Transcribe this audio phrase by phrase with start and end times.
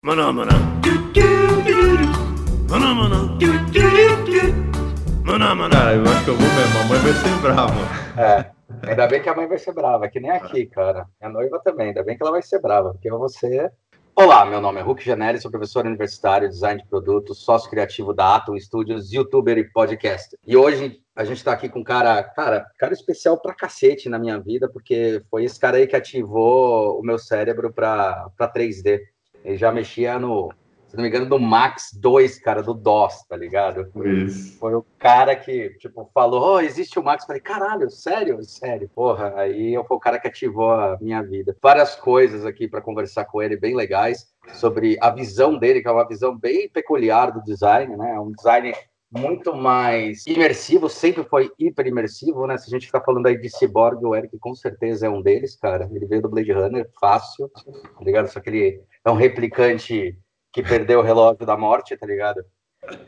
[0.00, 0.52] Maná, maná.
[2.70, 3.36] Maná, maná.
[5.24, 5.76] Maná, maná.
[5.76, 6.78] Cara, eu acho que eu vou mesmo.
[6.78, 7.72] A mãe vai ser brava.
[8.16, 8.90] É.
[8.90, 11.08] Ainda bem que a mãe vai ser brava, que nem aqui, cara.
[11.20, 13.72] Minha noiva também, ainda bem que ela vai ser brava, porque eu vou ser.
[14.14, 18.36] Olá, meu nome é Hulk Janelli, sou professor universitário, design de produtos, sócio criativo da
[18.36, 20.36] Atom Studios, youtuber e podcast.
[20.46, 24.18] E hoje a gente tá aqui com um cara, cara, cara especial pra cacete na
[24.18, 29.00] minha vida, porque foi esse cara aí que ativou o meu cérebro pra, pra 3D.
[29.44, 30.50] Ele já mexia no,
[30.88, 33.90] se não me engano, do Max 2, cara, do DOS, tá ligado?
[34.06, 34.58] Isso.
[34.58, 37.26] Foi o cara que, tipo, falou, oh, existe o Max.
[37.26, 38.42] Falei, caralho, sério?
[38.42, 38.88] Sério.
[38.94, 41.54] Porra, aí eu fui o cara que ativou a minha vida.
[41.62, 45.92] Várias coisas aqui para conversar com ele, bem legais, sobre a visão dele, que é
[45.92, 48.14] uma visão bem peculiar do design, né?
[48.14, 48.72] É um design
[49.10, 52.56] muito mais imersivo, sempre foi hiper imersivo, né?
[52.56, 55.54] Se a gente ficar falando aí de Cyborg, o Eric com certeza é um deles,
[55.56, 55.88] cara.
[55.92, 58.28] Ele veio do Blade Runner, fácil, tá ligado?
[58.28, 60.18] Só que ele é um replicante
[60.52, 62.44] que perdeu o relógio da morte, tá ligado?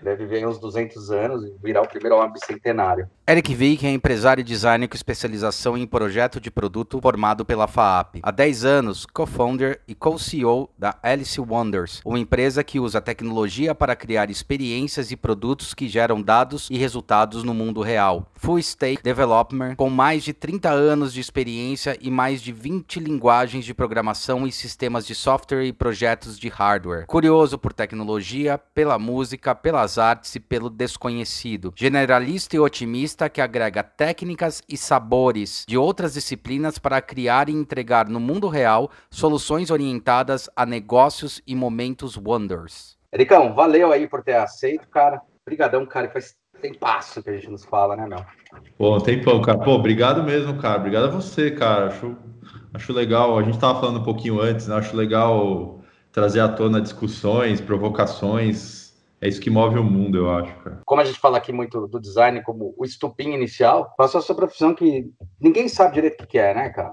[0.03, 3.09] Deve viver uns 200 anos e virar o primeiro homem bicentenário.
[3.29, 8.17] Eric Vick é empresário e designer com especialização em projeto de produto formado pela FAAP.
[8.23, 13.95] Há 10 anos, co-founder e co-CEO da Alice Wonders, uma empresa que usa tecnologia para
[13.95, 18.27] criar experiências e produtos que geram dados e resultados no mundo real.
[18.35, 23.65] Full Stack Developer, com mais de 30 anos de experiência e mais de 20 linguagens
[23.65, 27.07] de programação e sistemas de software e projetos de hardware.
[27.07, 31.73] Curioso por tecnologia, pela música, pelas artes e pelo desconhecido.
[31.77, 38.09] Generalista e otimista que agrega técnicas e sabores de outras disciplinas para criar e entregar
[38.09, 42.99] no mundo real soluções orientadas a negócios e momentos wonders.
[43.13, 45.23] Ericão, valeu aí por ter aceito, cara.
[45.47, 46.11] Obrigadão, cara.
[46.11, 48.25] Faz tem passo que a gente nos fala, né, meu?
[48.77, 49.59] Pô, tempão, cara.
[49.59, 50.79] Pô, obrigado mesmo, cara.
[50.79, 51.87] Obrigado a você, cara.
[51.87, 52.17] Acho,
[52.75, 53.39] acho legal.
[53.39, 54.75] A gente tava falando um pouquinho antes, né?
[54.75, 58.90] Acho legal trazer à tona discussões, provocações
[59.21, 60.81] é isso que move o mundo, eu acho, cara.
[60.85, 64.35] Como a gente fala aqui muito do design como o estupim inicial, passou a sua
[64.35, 66.93] profissão que ninguém sabe direito o que é, né, cara?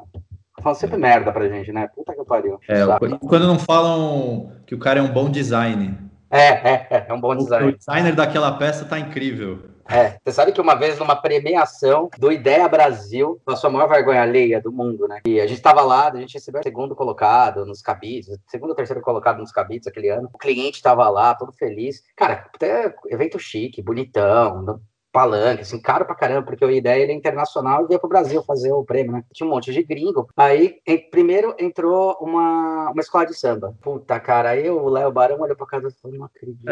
[0.61, 1.87] Falam sempre merda pra gente, né?
[1.95, 2.59] Puta que pariu.
[2.67, 2.79] É,
[3.21, 5.97] quando não falam que o cara é um bom design.
[6.29, 7.69] É, é, é, é um bom design.
[7.69, 9.76] O designer daquela peça tá incrível.
[9.89, 14.21] É, você sabe que uma vez numa premiação do Ideia Brasil, passou a maior vergonha
[14.21, 15.21] alheia do mundo, né?
[15.25, 18.75] E a gente estava lá, a gente recebeu o segundo colocado nos cabides, segundo ou
[18.75, 20.29] terceiro colocado nos cabides aquele ano.
[20.33, 22.03] O cliente estava lá, todo feliz.
[22.15, 24.81] Cara, até evento chique, bonitão,
[25.17, 28.71] palanque, assim, caro pra caramba, porque a ideia é internacional e veio pro Brasil fazer
[28.71, 29.23] o prêmio, né?
[29.33, 30.29] Tinha um monte de gringo.
[30.37, 33.75] Aí, em, primeiro entrou uma, uma escola de samba.
[33.81, 36.63] Puta, cara, aí o Léo Barão olhou pra casa e falou, não acredito.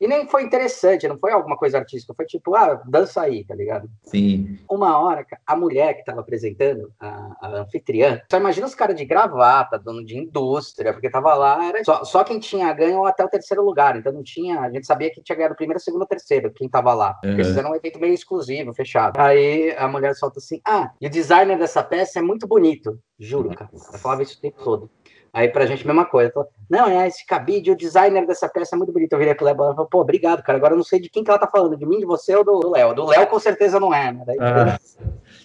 [0.00, 3.54] e nem foi interessante, não foi alguma coisa artística, foi tipo, ah, dança aí, tá
[3.54, 3.88] ligado?
[4.02, 4.58] Sim.
[4.68, 9.04] Uma hora, a mulher que tava apresentando, a, a anfitriã, só imagina os caras de
[9.04, 13.28] gravata, dono de indústria, porque tava lá, era só, só quem tinha ganho até o
[13.28, 16.52] terceiro lugar, então não tinha, a gente sabia que tinha ganhado o primeiro, segundo, terceiro,
[16.52, 17.16] quem tava lá.
[17.22, 17.30] Uhum.
[17.30, 19.18] Eles fizeram um feito meio exclusivo, fechado.
[19.20, 22.98] Aí a mulher solta assim: Ah, e o designer dessa peça é muito bonito.
[23.18, 23.70] Juro, cara.
[23.72, 24.90] Ela falava isso o tempo todo.
[25.34, 26.30] Aí pra gente, mesma coisa.
[26.32, 29.12] Falou, não, é esse cabide, o designer dessa peça é muito bonito.
[29.12, 30.56] Eu virei pro Léo e falei, pô, obrigado, cara.
[30.56, 32.44] Agora eu não sei de quem que ela tá falando, de mim, de você ou
[32.44, 32.94] do Léo.
[32.94, 34.22] Do Léo com certeza não é, né?
[34.24, 34.78] Daí, ah,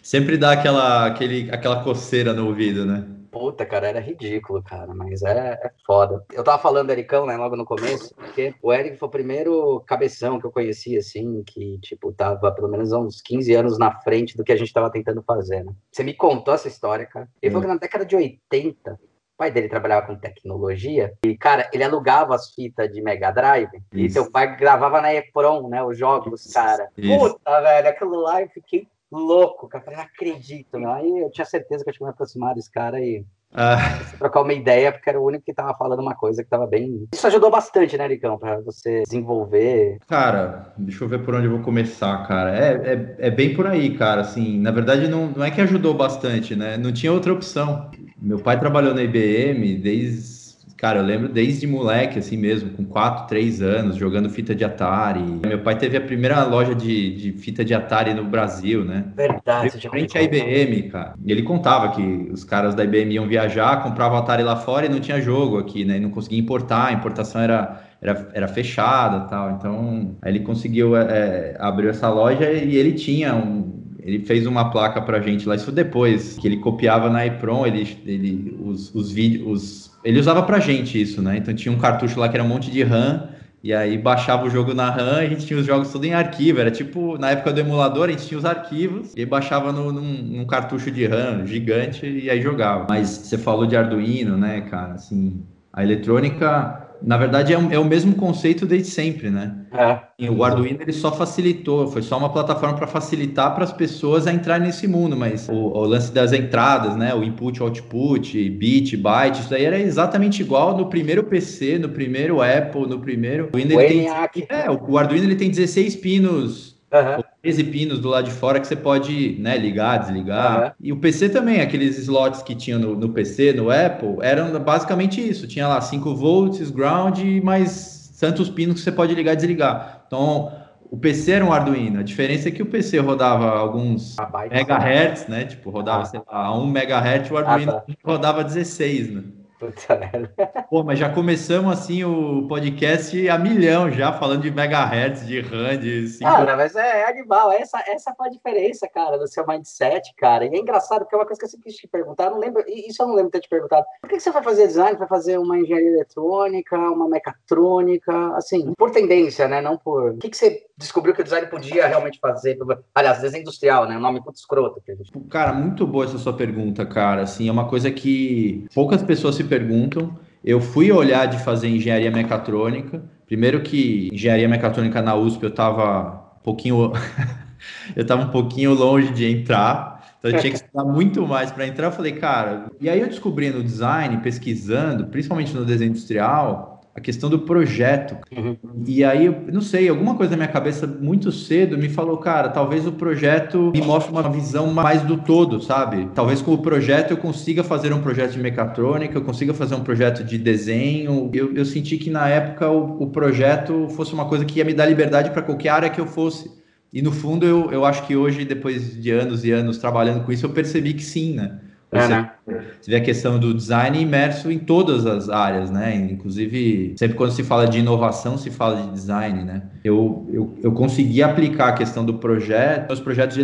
[0.03, 3.03] sempre dá aquela, aquele, aquela coceira no ouvido, né?
[3.31, 6.23] Puta, cara, era ridículo, cara, mas é, é foda.
[6.33, 10.39] Eu tava falando Ericão, né, logo no começo, porque o Eric foi o primeiro cabeção
[10.39, 14.43] que eu conheci, assim, que, tipo, tava pelo menos uns 15 anos na frente do
[14.43, 15.71] que a gente tava tentando fazer, né?
[15.91, 17.29] Você me contou essa história, cara.
[17.41, 17.53] Ele hum.
[17.53, 19.08] falou que na década de 80, o
[19.39, 24.05] pai dele trabalhava com tecnologia e, cara, ele alugava as fitas de Mega Drive Isso.
[24.05, 26.89] e seu pai gravava na EPROM, né, os jogos, cara.
[26.97, 27.17] Isso.
[27.17, 29.81] Puta, velho, aquilo lá eu fiquei louco, cara.
[29.81, 30.91] Eu falei, não acredito, meu.
[30.91, 33.99] Aí eu tinha certeza que eu tinha me aproximado desse cara e ah.
[34.17, 37.07] trocar uma ideia, porque era o único que tava falando uma coisa que tava bem.
[37.13, 39.97] Isso ajudou bastante, né, Ricão, pra você desenvolver.
[40.07, 42.55] Cara, deixa eu ver por onde eu vou começar, cara.
[42.55, 44.21] É, é, é bem por aí, cara.
[44.21, 46.77] Assim, na verdade, não, não é que ajudou bastante, né?
[46.77, 47.89] Não tinha outra opção.
[48.21, 50.38] Meu pai trabalhou na IBM desde
[50.79, 55.21] Cara, eu lembro desde moleque, assim mesmo, com 4, 3 anos, jogando fita de Atari.
[55.45, 59.03] Meu pai teve a primeira loja de, de fita de Atari no Brasil, né?
[59.13, 59.77] Verdade.
[59.77, 61.15] De frente à IBM, cara.
[61.25, 64.89] E ele contava que os caras da IBM iam viajar, compravam Atari lá fora e
[64.89, 65.97] não tinha jogo aqui, né?
[65.97, 69.51] E não conseguia importar, a importação era, era, era fechada tal.
[69.51, 73.78] Então, aí ele conseguiu, é, abriu essa loja e ele tinha um,
[74.09, 77.97] ele fez uma placa pra gente lá, isso depois, que ele copiava na EPROM, ele,
[78.05, 81.37] ele, os, os vídeos, ele usava pra gente isso, né?
[81.37, 83.29] Então tinha um cartucho lá que era um monte de RAM,
[83.63, 86.13] e aí baixava o jogo na RAM e a gente tinha os jogos todos em
[86.13, 86.59] arquivo.
[86.59, 90.23] Era tipo, na época do emulador, a gente tinha os arquivos e baixava no, num,
[90.23, 92.87] num, cartucho de RAM gigante e aí jogava.
[92.89, 94.93] Mas você falou de Arduino, né, cara?
[94.93, 99.55] Assim, a eletrônica Na verdade, é, um, é, o mesmo conceito desde sempre, né?
[99.71, 100.29] É.
[100.29, 104.33] O Arduino ele só facilitou, foi só uma plataforma para facilitar para as pessoas a
[104.33, 107.13] entrar nesse mundo, mas o, o, lance das entradas, né?
[107.13, 112.41] O input, output, bit, byte, isso daí era exatamente igual no primeiro PC, no primeiro
[112.41, 113.49] Apple, no primeiro.
[113.53, 117.23] O, Arduino, ele tem, é, o Arduino ele tem 16 pinos Uhum.
[117.41, 120.63] 13 pinos do lado de fora que você pode né, ligar, desligar.
[120.63, 120.71] Uhum.
[120.81, 125.25] E o PC também, aqueles slots que tinha no, no, PC, no Apple, eram basicamente
[125.25, 125.47] isso.
[125.47, 130.03] Tinha lá 5 volts, ground e mais tantos pinos que você pode ligar e desligar.
[130.05, 130.51] Então,
[130.91, 132.01] o PC era um Arduino.
[132.01, 134.17] A diferença é que o PC rodava alguns
[134.51, 135.45] megahertz, né?
[135.45, 136.05] Tipo, rodava, ah.
[136.05, 137.93] sei lá, a 1 megahertz, o Arduino ah, tá.
[138.03, 139.23] rodava 16, né?
[139.61, 140.33] Merda.
[140.69, 145.77] Pô, mas já começamos assim o podcast a milhão já, falando de megahertz, de RAM,
[145.77, 146.07] de...
[146.07, 146.29] Cinco...
[146.29, 150.45] Cara, mas é, é animal, essa, essa foi a diferença, cara, do seu mindset, cara.
[150.45, 152.39] E é engraçado, porque é uma coisa que eu sempre quis te perguntar, eu não
[152.39, 153.85] lembro, isso eu não lembro de ter te perguntado.
[154.01, 158.91] Por que você vai fazer design, vai fazer uma engenharia eletrônica, uma mecatrônica, assim, por
[158.91, 160.11] tendência, né, não por...
[160.11, 162.57] O que, que você descobriu que o design podia realmente fazer?
[162.95, 164.81] Aliás, desenho industrial, né, um nome muito escroto.
[165.29, 169.43] Cara, muito boa essa sua pergunta, cara, assim, é uma coisa que poucas pessoas se
[169.43, 170.17] perguntam.
[170.43, 173.03] Eu fui olhar de fazer engenharia mecatrônica.
[173.27, 176.93] Primeiro que engenharia mecatrônica na USP eu estava um pouquinho
[177.93, 180.15] eu estava um pouquinho longe de entrar.
[180.17, 181.87] Então eu tinha que estudar muito mais para entrar.
[181.87, 187.01] Eu falei, cara, e aí eu descobri no design, pesquisando, principalmente no desenho industrial, a
[187.01, 188.17] questão do projeto.
[188.35, 188.55] Uhum.
[188.85, 192.49] E aí, eu não sei, alguma coisa na minha cabeça muito cedo me falou, cara,
[192.49, 196.09] talvez o projeto me mostre uma visão mais do todo, sabe?
[196.13, 199.83] Talvez com o projeto eu consiga fazer um projeto de mecatrônica, eu consiga fazer um
[199.83, 201.29] projeto de desenho.
[201.33, 204.73] Eu, eu senti que na época o, o projeto fosse uma coisa que ia me
[204.73, 206.51] dar liberdade para qualquer área que eu fosse.
[206.91, 210.31] E no fundo, eu, eu acho que hoje, depois de anos e anos trabalhando com
[210.31, 211.59] isso, eu percebi que sim, né?
[211.91, 212.31] É, você, né?
[212.79, 215.95] você vê a questão do design imerso em todas as áreas, né?
[215.95, 219.63] Inclusive, sempre quando se fala de inovação, se fala de design, né?
[219.83, 223.43] Eu, eu, eu consegui aplicar a questão do projeto nos projetos de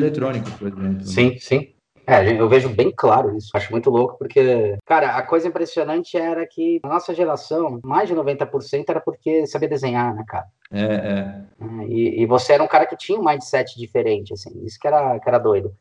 [0.59, 1.05] por exemplo.
[1.05, 1.35] Sim, né?
[1.39, 1.67] sim.
[2.07, 3.49] É, eu vejo bem claro isso.
[3.53, 8.15] Acho muito louco, porque, cara, a coisa impressionante era que a nossa geração, mais de
[8.15, 10.45] 90% era porque sabia desenhar, né, cara?
[10.71, 11.41] É, é.
[11.61, 11.87] é.
[11.87, 15.19] E, e, você era um cara que tinha um mindset diferente, assim, isso que era,
[15.19, 15.73] que era doido.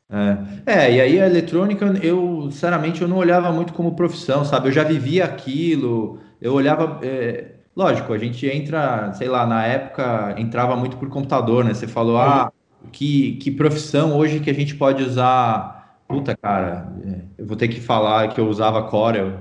[0.67, 0.73] É.
[0.73, 4.69] é, e aí a eletrônica, eu, sinceramente, eu não olhava muito como profissão, sabe?
[4.69, 7.01] Eu já vivia aquilo, eu olhava.
[7.03, 7.53] É...
[7.77, 11.75] Lógico, a gente entra, sei lá, na época entrava muito por computador, né?
[11.75, 12.53] Você falou, ah,
[12.93, 15.74] que, que profissão hoje que a gente pode usar
[16.15, 19.33] Puta, cara, é, eu vou ter que falar que eu usava Corel.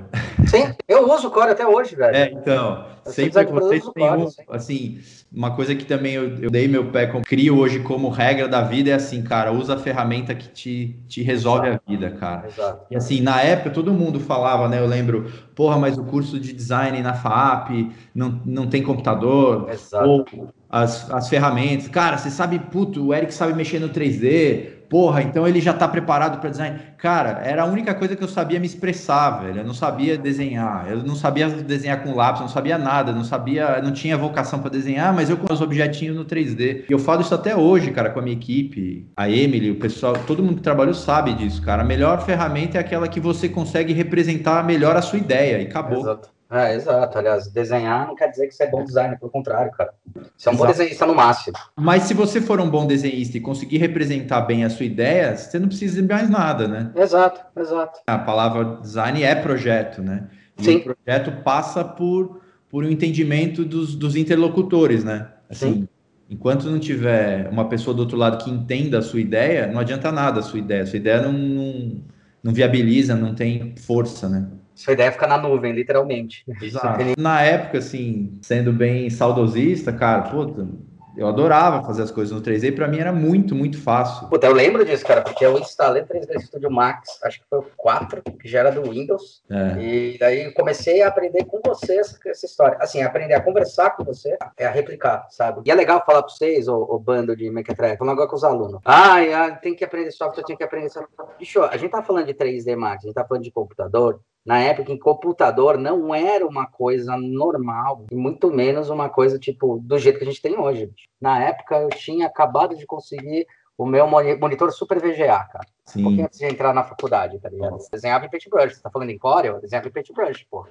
[0.47, 2.15] Sim, eu uso Corel até hoje, velho.
[2.15, 4.99] É, então, eu sempre vocês têm um, assim,
[5.31, 8.61] uma coisa que também eu, eu dei meu pé, como, crio hoje como regra da
[8.61, 11.83] vida é assim, cara, usa a ferramenta que te, te resolve Exato.
[11.85, 12.47] a vida, cara.
[12.47, 12.85] Exato.
[12.89, 16.53] E assim, na época todo mundo falava, né, eu lembro, porra, mas o curso de
[16.53, 19.69] design na FAP não, não tem computador.
[19.69, 20.09] Exato.
[20.09, 20.25] Ou
[20.73, 21.87] as, as ferramentas.
[21.87, 25.87] Cara, você sabe, puto, o Eric sabe mexer no 3D porra, então ele já está
[25.87, 26.79] preparado para design.
[26.99, 29.61] Cara, era a única coisa que eu sabia me expressar, velho.
[29.61, 33.81] Eu não sabia desenhar, eu não sabia desenhar com lápis, não sabia nada, não sabia,
[33.81, 36.85] não tinha vocação para desenhar, mas eu com os objetinhos no 3D.
[36.87, 40.13] E eu falo isso até hoje, cara, com a minha equipe, a Emily, o pessoal,
[40.27, 41.81] todo mundo que trabalhou sabe disso, cara.
[41.81, 46.01] A melhor ferramenta é aquela que você consegue representar melhor a sua ideia e acabou.
[46.01, 46.32] Exato.
[46.53, 47.17] É, exato.
[47.17, 49.91] Aliás, desenhar não quer dizer que você é bom designer, pelo contrário, cara.
[50.37, 50.57] Você é um exato.
[50.57, 51.57] bom desenhista no máximo.
[51.75, 55.57] Mas se você for um bom desenhista e conseguir representar bem a sua ideia, você
[55.57, 56.91] não precisa de mais nada, né?
[56.95, 58.01] Exato, exato.
[58.05, 60.27] A palavra design é projeto, né?
[60.59, 60.75] E Sim.
[60.77, 65.29] o projeto passa por, por um entendimento dos, dos interlocutores, né?
[65.49, 65.87] Assim, Sim.
[66.29, 70.11] enquanto não tiver uma pessoa do outro lado que entenda a sua ideia, não adianta
[70.11, 70.83] nada a sua ideia.
[70.83, 72.01] A sua ideia não, não,
[72.43, 74.47] não viabiliza, não tem força, né?
[74.75, 76.43] Sua ideia fica na nuvem, literalmente.
[76.61, 77.03] Exato.
[77.17, 80.67] Na época, assim, sendo bem saudosista, cara, puta,
[81.15, 84.27] eu adorava fazer as coisas no 3D e para mim era muito, muito fácil.
[84.29, 87.59] Puta, eu lembro disso, cara, porque eu instalei o 3D Studio Max, acho que foi
[87.59, 89.43] o 4, que já era do Windows.
[89.49, 89.79] É.
[89.79, 92.77] E daí comecei a aprender com você essa, essa, história.
[92.79, 95.61] Assim, aprender a conversar com você, é a replicar, sabe?
[95.65, 98.43] E é legal falar para vocês, o, o bando de Mequetrefe, falando agora com os
[98.43, 98.81] alunos.
[98.83, 101.27] Ah, tem que aprender software, tem que aprender software.
[101.37, 104.59] Bicho, a gente tá falando de 3D Max, a gente tá falando de computador, na
[104.59, 109.97] época em computador não era uma coisa normal, e muito menos uma coisa tipo do
[109.97, 110.91] jeito que a gente tem hoje.
[111.19, 113.47] Na época eu tinha acabado de conseguir
[113.77, 115.65] o meu monitor Super VGA, cara.
[115.85, 116.01] Sim.
[116.01, 117.77] Um pouquinho antes de entrar na faculdade, tá ligado?
[117.77, 118.75] Eu desenhava em paintbrush.
[118.75, 119.55] Você tá falando em Corel?
[119.55, 120.67] Eu desenhava em paintbrush, pô.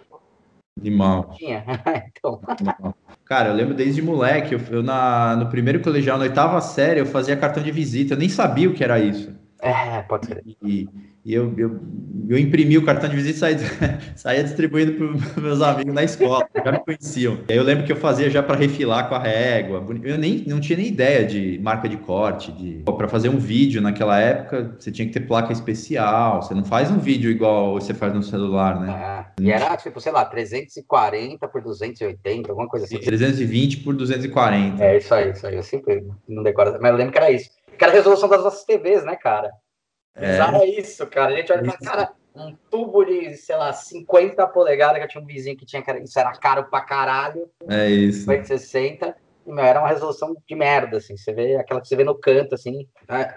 [0.79, 1.31] Animal.
[1.37, 1.65] Tinha.
[2.17, 2.41] então.
[3.25, 7.07] Cara, eu lembro desde moleque, eu, eu, na, no primeiro colegial, na oitava série, eu
[7.07, 9.35] fazia cartão de visita, eu nem sabia o que era isso.
[9.61, 10.43] É, pode ser.
[10.63, 10.89] E,
[11.25, 11.81] E eu, eu,
[12.29, 15.07] eu imprimi o cartão de visita e saía, saía distribuindo para
[15.43, 17.39] meus amigos na escola, já me conheciam.
[17.49, 19.85] E aí eu lembro que eu fazia já para refilar com a régua.
[20.03, 23.81] Eu nem não tinha nem ideia de marca de corte, de para fazer um vídeo
[23.81, 26.43] naquela época, você tinha que ter placa especial.
[26.43, 28.91] Você não faz um vídeo igual você faz no celular, né?
[28.91, 32.99] Ah, e era tipo, sei lá, 340 por 280, alguma coisa assim.
[32.99, 34.83] 320 por 240.
[34.83, 35.55] É isso aí, isso aí.
[35.55, 37.49] Eu sempre não decoro, mas eu lembro que era isso.
[37.79, 39.51] Que era a resolução das nossas TVs, né, cara?
[40.15, 40.67] É.
[40.79, 41.33] isso, cara.
[41.33, 45.09] A gente olha e fala, cara, um tubo de, sei lá, 50 polegadas, que eu
[45.09, 47.49] tinha um vizinho que tinha, isso era caro pra caralho.
[47.69, 48.25] É isso.
[48.25, 49.15] Foi de 60.
[49.45, 51.17] E, meu, era uma resolução de merda, assim.
[51.17, 52.87] Você vê aquela que você vê no canto, assim.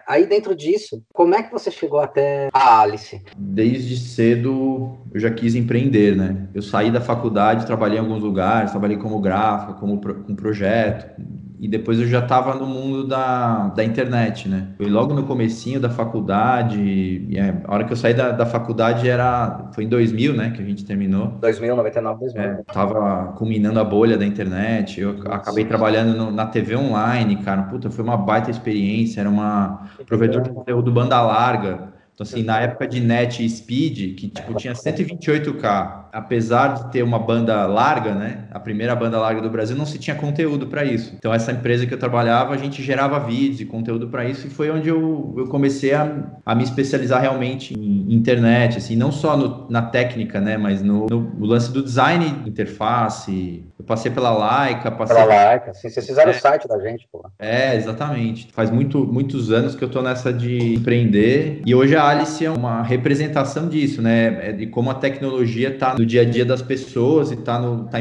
[0.07, 3.21] Aí dentro disso, como é que você chegou até a Alice?
[3.35, 6.47] Desde cedo eu já quis empreender, né?
[6.53, 11.19] Eu saí da faculdade, trabalhei em alguns lugares, trabalhei como gráfica, como pro, com projeto,
[11.59, 14.69] e depois eu já estava no mundo da, da internet, né?
[14.77, 18.45] Foi logo no comecinho da faculdade, e é, a hora que eu saí da, da
[18.45, 21.27] faculdade era, foi em 2000, né, que a gente terminou.
[21.41, 22.41] 2000, 99, 2000.
[22.43, 27.63] É, tava culminando a bolha da internet, eu acabei trabalhando no, na TV online, cara,
[27.63, 32.61] puta, foi uma baita experiência, era uma provedor de conteúdo banda larga, então, assim, na
[32.61, 38.15] época de net e speed, que tipo, tinha 128K, apesar de ter uma banda larga,
[38.15, 38.45] né?
[38.51, 41.13] A primeira banda larga do Brasil, não se tinha conteúdo para isso.
[41.19, 44.49] Então, essa empresa que eu trabalhava, a gente gerava vídeos e conteúdo para isso, e
[44.49, 49.35] foi onde eu, eu comecei a, a me especializar realmente em internet, assim, não só
[49.35, 50.55] no, na técnica, né?
[50.55, 53.65] Mas no, no, lance do design, interface.
[53.77, 55.17] Eu passei pela Laika, passei.
[55.17, 57.29] Pela Laika, sim, vocês fizeram é, o site da gente, pô.
[57.37, 58.47] É, exatamente.
[58.53, 62.49] Faz muito, muitos anos que eu tô nessa de empreender, e hoje a Alice é
[62.49, 64.49] uma representação disso, né?
[64.49, 67.99] É de como a tecnologia está no dia a dia das pessoas e está tá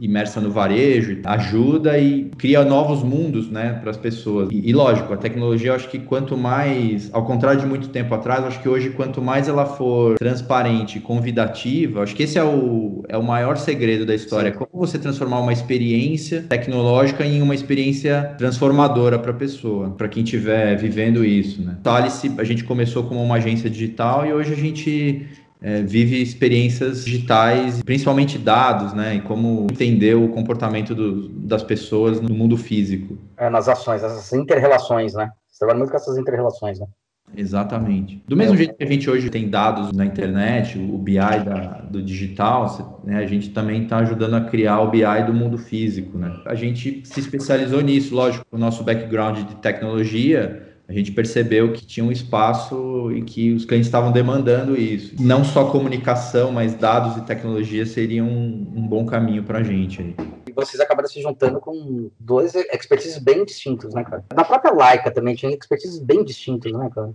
[0.00, 4.48] imersa no varejo, ajuda e cria novos mundos, né, para as pessoas.
[4.50, 8.14] E, e, lógico, a tecnologia, eu acho que quanto mais, ao contrário de muito tempo
[8.14, 13.04] atrás, acho que hoje quanto mais ela for transparente, convidativa, acho que esse é o,
[13.08, 14.58] é o maior segredo da história, Sim.
[14.58, 20.22] como você transformar uma experiência tecnológica em uma experiência transformadora para a pessoa, para quem
[20.22, 21.76] estiver vivendo isso, né.
[21.82, 25.26] Thales, a gente começou como uma agência digital e hoje a gente
[25.60, 29.16] é, vive experiências digitais, principalmente dados, né?
[29.16, 33.18] E como entender o comportamento do, das pessoas no mundo físico.
[33.36, 35.30] É, nas ações, essas interrelações, né?
[35.48, 36.86] Você trabalha muito com essas interrelações, né?
[37.34, 38.22] Exatamente.
[38.26, 38.58] Do mesmo é.
[38.58, 43.16] jeito que a gente hoje tem dados na internet, o BI da, do digital, né,
[43.16, 46.16] a gente também está ajudando a criar o BI do mundo físico.
[46.16, 46.32] Né?
[46.44, 51.84] A gente se especializou nisso, lógico, o nosso background de tecnologia a gente percebeu que
[51.84, 55.16] tinha um espaço e que os clientes estavam demandando isso.
[55.18, 60.00] Não só comunicação, mas dados e tecnologia seriam um, um bom caminho para a gente.
[60.00, 60.16] Aí.
[60.48, 64.24] E vocês acabaram se juntando com dois expertises bem distintos, né, cara?
[64.32, 67.10] Na própria Laika também tinha expertises bem distintos, né, cara?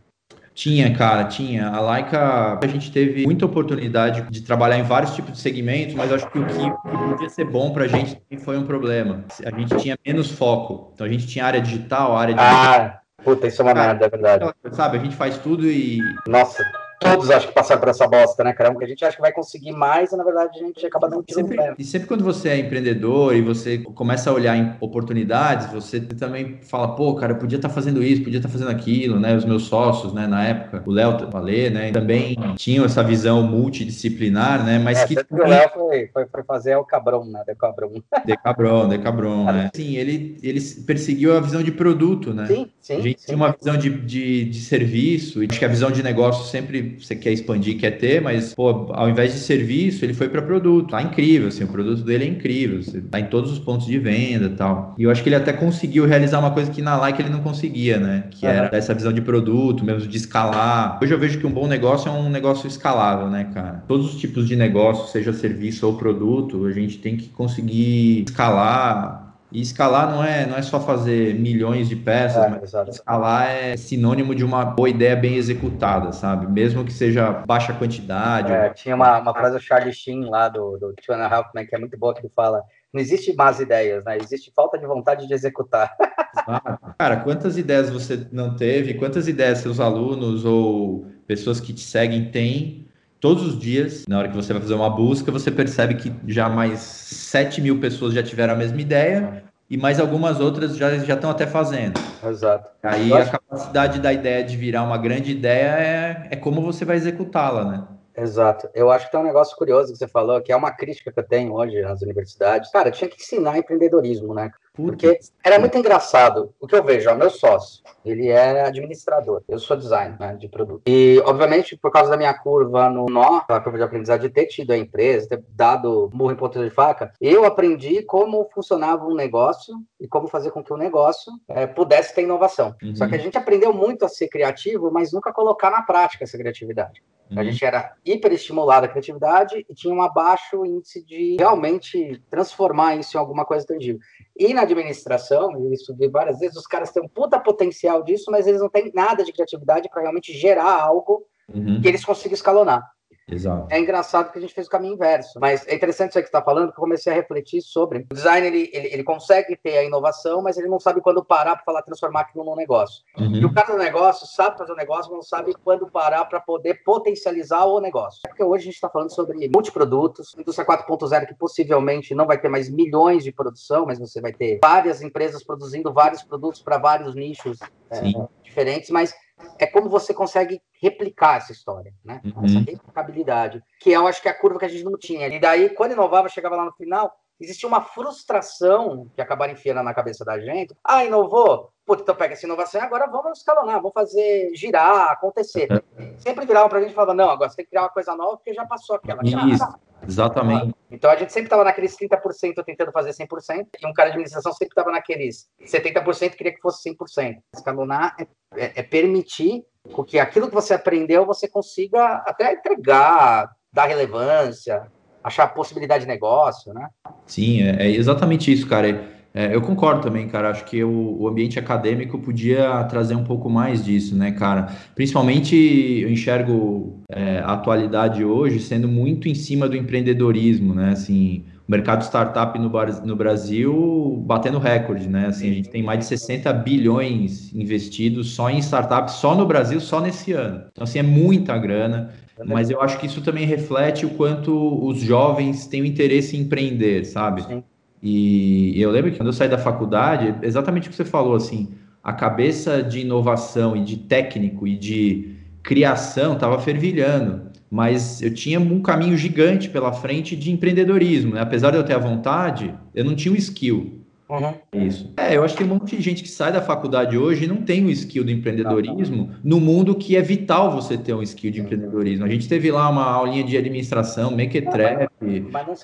[0.53, 1.69] Tinha, cara, tinha.
[1.69, 6.11] A Laika, a gente teve muita oportunidade de trabalhar em vários tipos de segmentos, mas
[6.11, 6.69] acho que o que
[7.09, 9.23] podia ser bom para a gente foi um problema.
[9.45, 10.91] A gente tinha menos foco.
[10.93, 12.41] Então a gente tinha área digital, área de.
[12.41, 14.53] Ah Puta, isso é uma merda, é verdade.
[14.71, 15.99] Sabe, a gente faz tudo e.
[16.27, 16.63] Nossa,
[17.01, 18.71] todos acho que passaram por essa bosta, né, cara?
[18.71, 21.23] Porque a gente acha que vai conseguir mais e na verdade a gente acaba não
[21.23, 25.71] tirando sempre, E sempre quando você é empreendedor e você começa a olhar em oportunidades,
[25.71, 28.69] você também fala, pô, cara, eu podia estar tá fazendo isso, podia estar tá fazendo
[28.69, 29.35] aquilo, né?
[29.35, 34.63] Os meus sócios, né, na época, o Léo, Alê, né, também tinham essa visão multidisciplinar,
[34.63, 34.77] né?
[34.77, 35.15] Mas é, que.
[35.15, 35.45] Também...
[35.45, 37.43] o Léo foi, foi, foi, fazer o Cabrão, né?
[37.47, 37.91] De Cabrão.
[38.25, 39.71] De Cabrão, de Cabrão, né?
[39.75, 42.45] Sim, ele, ele perseguiu a visão de produto, né?
[42.45, 42.97] Sim, sim.
[42.97, 43.25] A gente sim.
[43.27, 46.90] tinha uma visão de, de, de serviço, e acho que a visão de negócio sempre
[46.99, 50.91] você quer expandir, quer ter, mas, pô, ao invés de serviço, ele foi para produto.
[50.91, 53.97] Tá incrível, assim, o produto dele é incrível, você tá em todos os pontos de
[53.99, 54.95] venda e tal.
[54.97, 57.41] E eu acho que ele até conseguiu realizar uma coisa que na Like ele não
[57.41, 58.25] conseguia, né?
[58.31, 60.99] Que era essa visão de produto, mesmo de escalar.
[61.01, 63.83] Hoje eu vejo que um bom negócio é um negócio escalável, né, cara?
[63.87, 69.30] Todos os tipos de negócio, seja serviço ou produto, a gente tem que conseguir escalar
[69.51, 73.75] e escalar não é, não é só fazer milhões de peças, é, mas escalar é
[73.77, 76.47] sinônimo de uma boa ideia bem executada, sabe?
[76.47, 78.51] Mesmo que seja baixa quantidade.
[78.51, 78.73] É, ou...
[78.73, 81.65] Tinha uma, uma frase do Charlie Sheen lá do, do Two and a Half Man,
[81.65, 82.61] que é muito boa, que ele fala
[82.93, 84.17] não existe más ideias, né?
[84.17, 85.95] Existe falta de vontade de executar.
[86.47, 88.93] Ah, cara, quantas ideias você não teve?
[88.93, 92.87] Quantas ideias seus alunos ou pessoas que te seguem têm
[93.21, 96.49] todos os dias, na hora que você vai fazer uma busca, você percebe que já
[96.49, 101.13] mais 7 mil pessoas já tiveram a mesma ideia e mais algumas outras já, já
[101.13, 101.93] estão até fazendo.
[102.27, 102.69] Exato.
[102.83, 106.97] Aí a capacidade da ideia de virar uma grande ideia é, é como você vai
[106.97, 107.83] executá-la, né?
[108.17, 108.67] Exato.
[108.73, 111.19] Eu acho que tem um negócio curioso que você falou, que é uma crítica que
[111.19, 112.69] eu tenho hoje nas universidades.
[112.71, 114.51] Cara, tinha que ensinar empreendedorismo, né?
[114.73, 116.53] Porque era muito engraçado.
[116.59, 120.47] O que eu vejo, ó, meu sócio, ele é administrador, eu sou designer né, de
[120.47, 120.81] produto.
[120.87, 124.45] E, obviamente, por causa da minha curva no nó, a curva de aprendizagem de ter
[124.45, 129.13] tido a empresa, ter dado murro em ponta de faca, eu aprendi como funcionava um
[129.13, 132.73] negócio e como fazer com que o negócio é, pudesse ter inovação.
[132.81, 132.95] Uhum.
[132.95, 136.37] Só que a gente aprendeu muito a ser criativo, mas nunca colocar na prática essa
[136.37, 137.03] criatividade.
[137.31, 137.39] Uhum.
[137.39, 143.15] A gente era hiperestimulado a criatividade e tinha um baixo índice de realmente transformar isso
[143.15, 143.99] em alguma coisa tangível.
[144.37, 148.47] E na administração, eu estudei várias vezes, os caras têm um puta potencial disso, mas
[148.47, 151.81] eles não têm nada de criatividade para realmente gerar algo uhum.
[151.81, 152.83] que eles consigam escalonar.
[153.27, 153.67] Exato.
[153.69, 156.29] É engraçado que a gente fez o caminho inverso, mas é interessante isso que você
[156.29, 158.07] está falando, porque eu comecei a refletir sobre.
[158.11, 161.55] O design, ele, ele, ele, consegue ter a inovação, mas ele não sabe quando parar
[161.55, 163.03] para falar transformar aquilo num negócio.
[163.17, 163.35] Uhum.
[163.35, 166.39] E o cara do negócio sabe fazer o negócio, mas não sabe quando parar para
[166.39, 168.21] poder potencializar o negócio.
[168.25, 172.39] É porque hoje a gente está falando sobre multiprodutos, indústria 4.0 que possivelmente não vai
[172.39, 176.77] ter mais milhões de produção, mas você vai ter várias empresas produzindo vários produtos para
[176.77, 177.59] vários nichos
[177.89, 178.01] é,
[178.43, 179.13] diferentes, mas
[179.59, 182.21] é como você consegue replicar essa história, né?
[182.23, 182.45] Uhum.
[182.45, 185.27] Essa replicabilidade, que eu acho que é a curva que a gente não tinha.
[185.27, 189.93] E daí, quando inovava, chegava lá no final, existia uma frustração que acabaram enfiando na
[189.93, 190.75] cabeça da gente.
[190.83, 191.71] Ah, inovou?
[191.85, 195.67] Putz, então pega essa inovação e agora vamos escalonar, vamos fazer girar, acontecer.
[195.97, 196.15] Uhum.
[196.17, 198.15] Sempre viravam para a gente e falavam, não, agora você tem que criar uma coisa
[198.15, 199.21] nova porque já passou aquela.
[199.23, 199.67] Isso,
[200.07, 200.73] exatamente.
[200.89, 204.51] Então a gente sempre estava naqueles 30% tentando fazer 100%, e um cara de administração
[204.51, 207.37] sempre estava naqueles 70% queria que fosse 100%.
[207.55, 209.63] Escalonar é, é, é permitir
[210.07, 214.91] que aquilo que você aprendeu você consiga até entregar, dar relevância,
[215.23, 216.89] achar possibilidade de negócio, né?
[217.25, 219.20] Sim, é, é exatamente isso, cara.
[219.33, 220.49] É, eu concordo também, cara.
[220.49, 224.67] Acho que o, o, ambiente acadêmico podia trazer um pouco mais disso, né, cara?
[224.93, 230.91] Principalmente eu enxergo é, a atualidade hoje sendo muito em cima do empreendedorismo, né?
[230.91, 232.69] Assim, o mercado startup no,
[233.05, 235.27] no Brasil batendo recorde, né?
[235.27, 239.79] Assim, a gente tem mais de 60 bilhões investidos só em startups, só no Brasil,
[239.79, 240.65] só nesse ano.
[240.71, 242.11] Então, assim, é muita grana.
[242.43, 246.41] Mas eu acho que isso também reflete o quanto os jovens têm o interesse em
[246.41, 247.43] empreender, sabe?
[247.43, 247.63] Sim.
[248.01, 251.69] E eu lembro que quando eu saí da faculdade, exatamente o que você falou, assim,
[252.03, 258.59] a cabeça de inovação e de técnico e de criação estava fervilhando, mas eu tinha
[258.59, 261.41] um caminho gigante pela frente de empreendedorismo, né?
[261.41, 264.00] Apesar de eu ter a vontade, eu não tinha o skill.
[264.31, 264.53] Uhum.
[264.87, 265.11] Isso.
[265.17, 267.47] É, eu acho que tem um monte de gente que sai da faculdade hoje e
[267.47, 271.51] não tem o skill do empreendedorismo no mundo que é vital você ter um skill
[271.51, 272.23] de empreendedorismo.
[272.23, 275.09] A gente teve lá uma aulinha de administração, Mequetrap,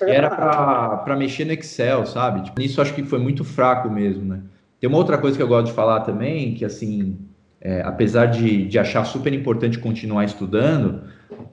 [0.06, 2.44] era para mexer no Excel, sabe?
[2.44, 4.40] Tipo, isso acho que foi muito fraco mesmo, né?
[4.80, 7.18] Tem uma outra coisa que eu gosto de falar também, que assim,
[7.60, 11.02] é, apesar de, de achar super importante continuar estudando,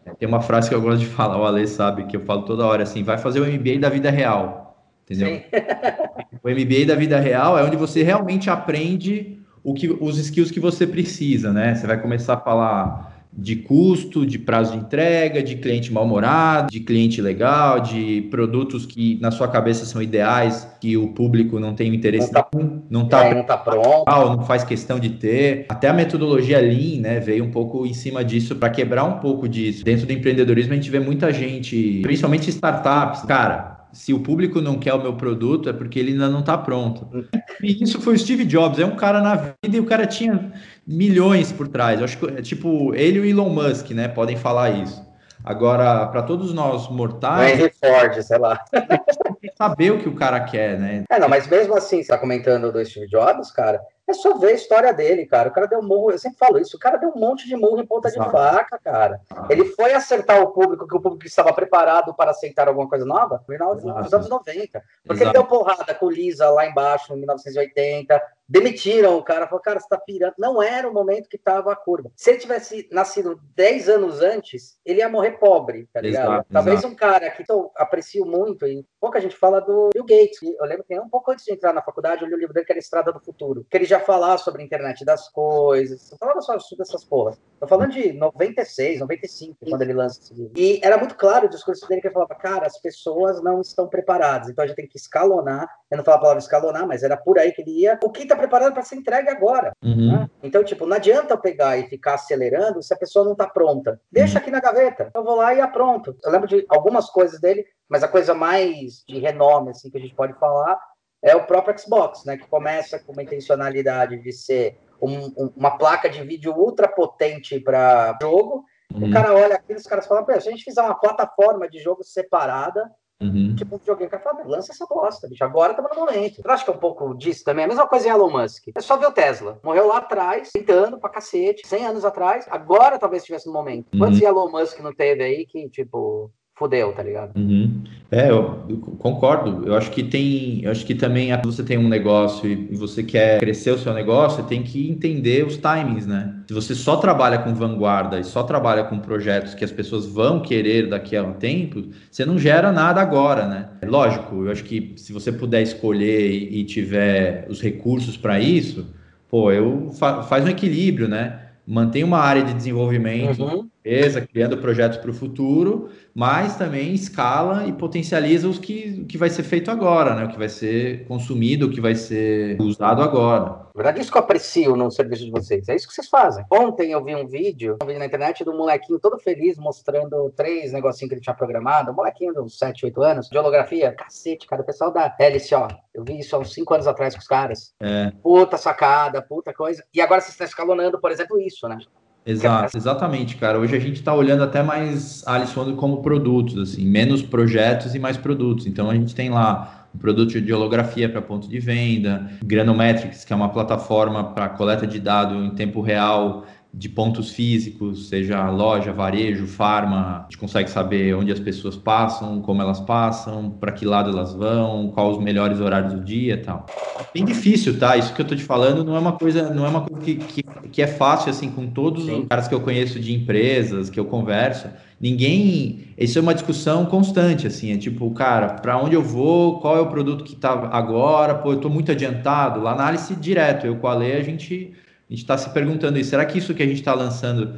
[0.05, 2.43] é, tem uma frase que eu gosto de falar, o Ale sabe, que eu falo
[2.43, 4.64] toda hora, assim, vai fazer o MBA da vida real.
[5.09, 5.41] Entendeu?
[6.43, 10.59] o MBA da vida real é onde você realmente aprende o que, os skills que
[10.59, 11.75] você precisa, né?
[11.75, 16.79] Você vai começar a falar de custo, de prazo de entrega, de cliente mal-humorado, de
[16.79, 21.93] cliente legal, de produtos que na sua cabeça são ideais, que o público não tem
[21.93, 22.49] interesse, não tá,
[22.89, 25.65] não tá, é, não tá pronto, não faz questão de ter.
[25.67, 29.49] Até a metodologia Lean, né, veio um pouco em cima disso para quebrar um pouco
[29.49, 29.83] disso.
[29.83, 34.77] Dentro do empreendedorismo a gente vê muita gente, principalmente startups, cara, se o público não
[34.77, 37.25] quer o meu produto, é porque ele ainda não está pronto.
[37.63, 40.51] E isso foi o Steve Jobs, é um cara na vida e o cara tinha
[40.85, 41.99] milhões por trás.
[41.99, 45.01] Eu acho que, tipo, ele e o Elon Musk, né, podem falar isso.
[45.41, 47.57] Agora, para todos nós mortais.
[47.57, 48.59] Henry Ford, sei lá.
[49.57, 51.05] saber o que o cara quer, né?
[51.09, 54.49] É, não, mas mesmo assim, você tá comentando do Steve Jobs, cara, é só ver
[54.49, 55.49] a história dele, cara.
[55.49, 57.55] O cara deu um murro, eu sempre falo isso, o cara deu um monte de
[57.55, 58.25] murro em ponta Exato.
[58.25, 59.21] de faca, cara.
[59.31, 59.47] Ah.
[59.49, 63.43] Ele foi acertar o público, que o público estava preparado para aceitar alguma coisa nova,
[63.47, 64.83] no final dos anos 90.
[65.03, 65.23] Porque Exato.
[65.23, 68.21] ele deu porrada com o Lisa lá embaixo, em 1980.
[68.47, 70.35] Demitiram o cara, falou, cara, você tá pirando.
[70.37, 72.11] Não era o momento que tava a curva.
[72.15, 76.31] Se ele tivesse nascido 10 anos antes, ele ia morrer pobre, tá ligado?
[76.31, 80.41] Exato, Talvez um cara que eu aprecio muito, e pouca gente fala do Bill Gates.
[80.41, 82.65] Eu lembro que um pouco antes de entrar na faculdade, eu li o livro dele
[82.65, 83.63] que era Estrada do Futuro.
[83.69, 87.39] Que ele já falar sobre a internet das coisas, eu falava só sobre essas porras.
[87.59, 90.53] Tô falando de 96, 95, quando ele lança esse livro.
[90.57, 93.87] E era muito claro o discurso dele que ele falava, cara, as pessoas não estão
[93.87, 95.69] preparadas, então a gente tem que escalonar.
[95.91, 97.99] Eu não falo a palavra escalonar, mas era por aí que ele ia.
[98.03, 99.71] O que está preparado para ser entregue agora?
[99.83, 100.13] Uhum.
[100.13, 100.29] Né?
[100.41, 104.01] Então, tipo, não adianta eu pegar e ficar acelerando se a pessoa não está pronta.
[104.11, 104.41] Deixa uhum.
[104.41, 105.11] aqui na gaveta.
[105.13, 106.17] Eu vou lá e apronto.
[106.23, 110.01] Eu lembro de algumas coisas dele, mas a coisa mais de renome, assim, que a
[110.01, 110.79] gente pode falar
[111.23, 112.37] é o próprio Xbox, né?
[112.37, 117.59] Que começa com uma intencionalidade de ser um, um, uma placa de vídeo ultra potente
[117.59, 118.63] para jogo.
[118.93, 119.09] Uhum.
[119.09, 122.03] O cara olha aquilo, os caras falam: se a gente fizer uma plataforma de jogo
[122.03, 123.55] separada, Uhum.
[123.55, 125.43] Tipo, um videogame que fala, lança essa bosta, bicho.
[125.43, 126.41] Agora tá no momento.
[126.43, 127.65] Eu acho que é um pouco disso também.
[127.65, 128.67] A mesma coisa em Elon Musk.
[128.75, 129.59] É só ver o Tesla.
[129.63, 132.45] Morreu lá atrás, tentando pra cacete, 100 anos atrás.
[132.49, 133.87] Agora talvez estivesse no momento.
[133.93, 133.99] Uhum.
[133.99, 137.35] Quantos Elon Musk não teve aí que, tipo, fudeu, tá ligado?
[137.35, 137.83] Uhum.
[138.09, 139.67] É, eu, eu, concordo.
[139.67, 143.03] Eu acho que tem, eu acho que também você tem um negócio e, e você
[143.03, 146.33] quer crescer o seu negócio, você tem que entender os timings, né?
[146.47, 150.41] Se você só trabalha com vanguarda e só trabalha com projetos que as pessoas vão
[150.41, 153.69] querer daqui a um tempo, você não gera nada agora, né?
[153.83, 158.85] Lógico, eu acho que se você puder escolher e, e tiver os recursos para isso,
[159.29, 161.41] pô, eu fa faz um equilíbrio, né?
[161.67, 163.67] Mantém uma área de desenvolvimento, uhum.
[163.79, 169.29] empresa, criando projetos para o futuro, mas também escala e potencializa os que, que vai
[169.29, 170.23] ser feito agora, né?
[170.23, 173.43] O que vai ser consumido, o que vai ser usado agora.
[173.43, 175.67] Na verdade, isso que eu aprecio no serviço de vocês.
[175.67, 176.45] É isso que vocês fazem.
[176.49, 180.71] Ontem eu vi um vídeo, um vídeo na internet do molequinho todo feliz mostrando três
[180.71, 181.91] negocinhos que ele tinha programado.
[181.91, 183.91] Um molequinho de uns 7, 8 anos, de holografia.
[183.91, 184.61] Cacete, cara.
[184.61, 185.67] O pessoal da hélice, ó.
[185.93, 187.73] Eu vi isso há uns 5 anos atrás com os caras.
[187.81, 188.11] É.
[188.23, 189.83] Puta sacada, puta coisa.
[189.93, 191.77] E agora vocês estão escalonando, por exemplo, isso, né?
[192.25, 193.59] Exato, exatamente, cara.
[193.59, 198.17] Hoje a gente está olhando até mais Alisson como produtos, assim, menos projetos e mais
[198.17, 198.65] produtos.
[198.65, 203.31] Então a gente tem lá um produto de holografia para ponto de venda, Granometrics, que
[203.31, 206.45] é uma plataforma para coleta de dados em tempo real
[206.77, 212.41] de pontos físicos, seja loja, varejo, farma, a gente consegue saber onde as pessoas passam,
[212.41, 216.37] como elas passam, para que lado elas vão, quais os melhores horários do dia e
[216.37, 216.65] tal.
[217.13, 217.95] Bem difícil, tá?
[217.95, 220.15] Isso que eu tô te falando não é uma coisa, não é uma coisa que,
[220.15, 222.23] que, que é fácil, assim, com todos Sim.
[222.23, 224.67] os caras que eu conheço de empresas, que eu converso.
[224.99, 225.85] Ninguém.
[225.97, 227.71] Isso é uma discussão constante, assim.
[227.71, 229.59] É tipo, cara, para onde eu vou?
[229.59, 231.35] Qual é o produto que tá agora?
[231.35, 232.61] Pô, eu tô muito adiantado.
[232.61, 234.73] Lá análise direto, eu com a Lei, a gente
[235.09, 236.09] a gente está se perguntando isso.
[236.09, 237.53] Será que isso que a gente está lançando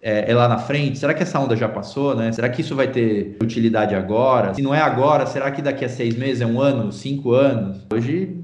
[0.00, 0.98] é, é, lá na frente?
[0.98, 2.32] Será que essa onda já passou, né?
[2.32, 4.54] Será que isso vai ter utilidade agora?
[4.54, 7.86] Se não é agora, será que daqui a seis meses, é um ano, cinco anos?
[7.92, 8.34] Hoje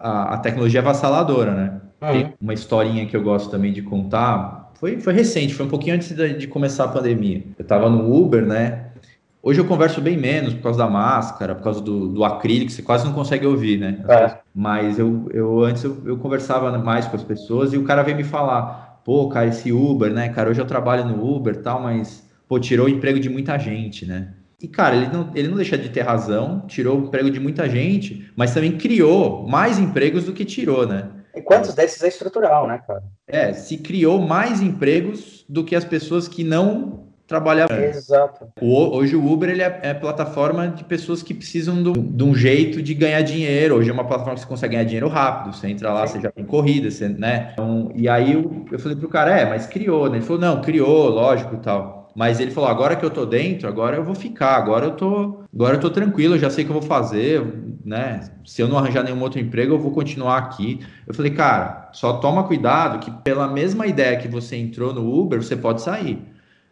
[0.00, 1.80] a, a tecnologia é avassaladora, né?
[2.00, 2.12] Uhum.
[2.12, 4.72] Tem uma historinha que eu gosto também de contar.
[4.74, 7.42] Foi, foi recente, foi um pouquinho antes de, de começar a pandemia.
[7.58, 8.86] Eu estava no Uber, né?
[9.42, 12.82] Hoje eu converso bem menos por causa da máscara, por causa do, do acrílico, você
[12.82, 14.04] quase não consegue ouvir, né?
[14.08, 14.36] É.
[14.54, 18.16] Mas eu, eu antes eu, eu, conversava mais com as pessoas e o cara veio
[18.16, 21.80] me falar, pô, cara, esse Uber, né, cara, hoje eu trabalho no Uber e tal,
[21.80, 24.34] mas, pô, tirou o emprego de muita gente, né?
[24.60, 27.68] E, cara, ele não, ele não deixa de ter razão, tirou o emprego de muita
[27.68, 31.10] gente, mas também criou mais empregos do que tirou, né?
[31.32, 33.04] E quantos desses é estrutural, né, cara?
[33.24, 37.70] É, se criou mais empregos do que as pessoas que não trabalhar.
[37.70, 38.48] Exato.
[38.58, 42.82] hoje o Uber ele é, é plataforma de pessoas que precisam do, de um jeito
[42.82, 43.76] de ganhar dinheiro.
[43.76, 45.54] Hoje é uma plataforma que você consegue ganhar dinheiro rápido.
[45.54, 46.14] Você entra lá, Sim.
[46.14, 47.50] você já tem corrida, você, né?
[47.52, 50.16] Então, e aí eu, eu falei pro cara, é, mas criou, né?
[50.16, 51.98] Ele falou, não, criou, lógico e tal.
[52.16, 55.42] Mas ele falou, agora que eu tô dentro, agora eu vou ficar, agora eu tô,
[55.54, 57.46] agora eu tô tranquilo, eu já sei o que eu vou fazer,
[57.84, 58.28] né?
[58.44, 60.80] Se eu não arranjar nenhum outro emprego, eu vou continuar aqui.
[61.06, 65.42] Eu falei, cara, só toma cuidado que pela mesma ideia que você entrou no Uber,
[65.42, 66.20] você pode sair.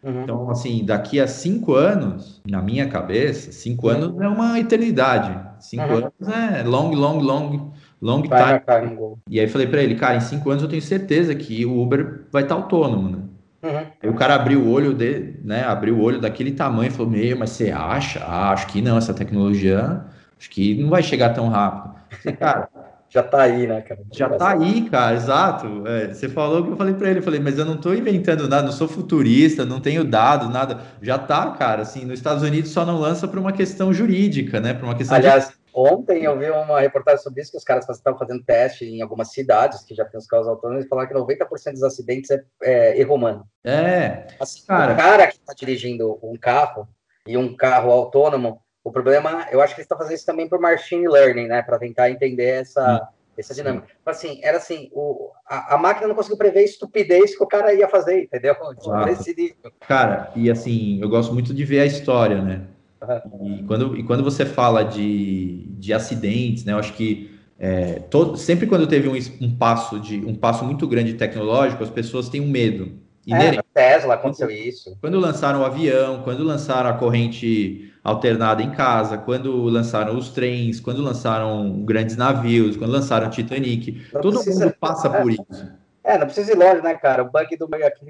[0.07, 0.23] Uhum.
[0.23, 5.37] Então, assim, daqui a cinco anos, na minha cabeça, cinco anos é uma eternidade.
[5.59, 5.97] Cinco uhum.
[5.97, 9.17] anos é long, long, long, long time.
[9.29, 12.21] E aí falei para ele, cara, em cinco anos eu tenho certeza que o Uber
[12.31, 13.17] vai estar autônomo, né?
[13.63, 13.85] Uhum.
[14.01, 15.63] Aí o cara abriu o olho de, né?
[15.65, 18.23] Abriu o olho daquele tamanho e falou: Meu, mas você acha?
[18.23, 20.05] Ah, acho que não, essa tecnologia
[20.39, 21.95] acho que não vai chegar tão rápido.
[22.23, 22.69] Falei, cara,
[23.17, 24.01] já tá aí, né, cara?
[24.11, 25.87] Já tá aí, cara, exato.
[25.87, 28.47] É, você falou que eu falei para ele, eu falei, mas eu não tô inventando
[28.47, 30.81] nada, não sou futurista, não tenho dado nada.
[31.01, 34.73] Já tá, cara, assim, nos Estados Unidos só não lança por uma questão jurídica, né?
[34.73, 35.55] Por uma questão Aliás, de...
[35.73, 39.31] ontem eu vi uma reportagem sobre isso que os caras estavam fazendo teste em algumas
[39.31, 43.01] cidades que já tem os carros autônomos e falaram que 90% dos acidentes é, é
[43.01, 43.47] erro humano.
[43.63, 44.27] É.
[44.39, 44.93] Assim, cara.
[44.93, 46.87] O cara que tá dirigindo um carro
[47.25, 50.61] e um carro autônomo, o problema, eu acho que eles estão fazendo isso também por
[50.61, 51.61] machine learning, né?
[51.61, 53.85] Para tentar entender essa, essa dinâmica.
[54.05, 57.73] Assim, era assim, o, a, a, máquina não conseguiu prever a estupidez que o cara
[57.73, 58.55] ia fazer, entendeu?
[58.79, 62.61] Tipo, cara, e assim, eu gosto muito de ver a história, né?
[63.01, 63.59] Uhum.
[63.59, 66.71] E, quando, e quando você fala de, de acidentes, né?
[66.71, 70.87] Eu acho que é, todo, sempre quando teve um, um, passo de um passo muito
[70.87, 73.05] grande tecnológico, as pessoas têm um medo.
[73.29, 74.97] É, Tesla aconteceu isso.
[75.01, 80.79] Quando lançaram o avião, quando lançaram a corrente alternada em casa, quando lançaram os trens,
[80.79, 85.71] quando lançaram grandes navios, quando lançaram Titanic, não todo precisa, mundo passa é, por isso.
[86.05, 87.23] É, não precisa ir longe, né, cara?
[87.23, 88.05] O bug do bug aqui.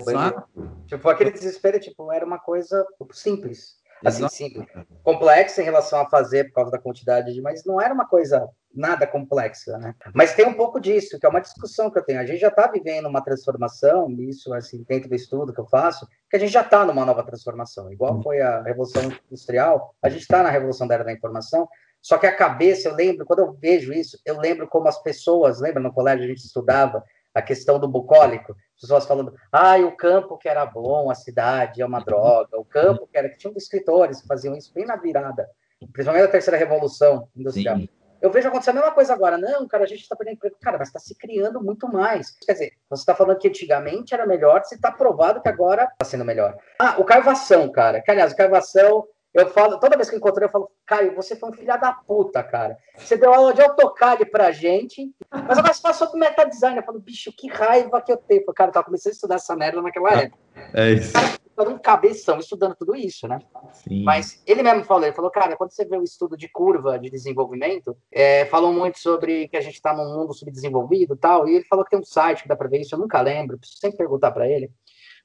[0.86, 3.78] Tipo, aquele desespero, tipo, era uma coisa simples.
[4.06, 4.68] Assim, sim,
[5.04, 9.08] complexa em relação a fazer por causa da quantidade, mas não era uma coisa nada
[9.08, 9.96] complexa, né?
[10.14, 12.20] Mas tem um pouco disso, que é uma discussão que eu tenho.
[12.20, 16.08] A gente já está vivendo uma transformação, isso, assim, dentro do estudo que eu faço,
[16.30, 17.92] que a gente já está numa nova transformação.
[17.92, 21.68] Igual foi a Revolução Industrial, a gente está na Revolução da Era da Informação,
[22.02, 25.60] só que a cabeça, eu lembro, quando eu vejo isso, eu lembro como as pessoas,
[25.60, 29.96] lembra no colégio a gente estudava a questão do bucólico, as pessoas falando, ah, o
[29.96, 33.54] campo que era bom, a cidade é uma droga, o campo que era, que tinha
[33.56, 35.48] escritores que faziam isso bem na virada,
[35.92, 37.78] principalmente na terceira revolução industrial.
[37.78, 37.90] Sim.
[38.22, 39.38] Eu vejo acontecer a mesma coisa agora.
[39.38, 40.56] Não, cara, a gente está perdendo emprego.
[40.62, 42.32] Cara, mas está se criando muito mais.
[42.46, 46.06] Quer dizer, você está falando que antigamente era melhor, se está provado que agora está
[46.06, 46.58] sendo melhor.
[46.80, 48.02] Ah, o Carvação, cara.
[48.02, 51.36] Que, aliás, o Carvação eu falo, toda vez que eu encontrei, eu falo, Caio, você
[51.36, 52.76] foi um filho da puta, cara.
[52.98, 56.78] Você deu aula de AutoCAD pra gente, mas agora você passou pro meta design.
[56.78, 58.44] Eu falo, bicho, que raiva que eu tenho.
[58.46, 60.40] Cara, eu tava começando a estudar essa merda naquela é, época.
[60.74, 61.14] É isso.
[61.14, 63.40] Cara, um cabeção estudando tudo isso, né?
[63.72, 64.04] Sim.
[64.04, 67.10] Mas ele mesmo falou, ele falou, cara, quando você vê o estudo de curva de
[67.10, 71.56] desenvolvimento, é, falou muito sobre que a gente está num mundo subdesenvolvido e tal, e
[71.56, 73.80] ele falou que tem um site que dá para ver isso, eu nunca lembro, preciso
[73.80, 74.70] sempre perguntar para ele.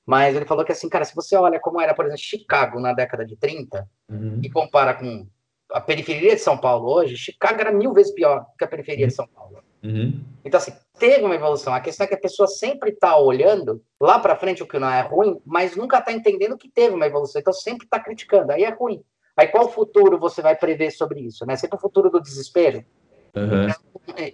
[0.07, 2.92] Mas ele falou que, assim, cara, se você olha como era, por exemplo, Chicago na
[2.92, 4.40] década de 30 uhum.
[4.42, 5.27] e compara com
[5.71, 9.09] a periferia de São Paulo hoje, Chicago era mil vezes pior que a periferia uhum.
[9.09, 9.62] de São Paulo.
[9.83, 10.21] Uhum.
[10.45, 11.75] Então, assim, teve uma evolução.
[11.75, 14.90] A questão é que a pessoa sempre está olhando lá para frente o que não
[14.90, 17.40] é ruim, mas nunca está entendendo que teve uma evolução.
[17.40, 18.53] Então, sempre está criticando.
[18.53, 19.03] Aí é ruim.
[19.37, 21.47] Aí qual futuro você vai prever sobre isso?
[21.47, 21.57] Né?
[21.57, 22.85] Sempre o futuro do desespero.
[23.35, 23.66] Uhum.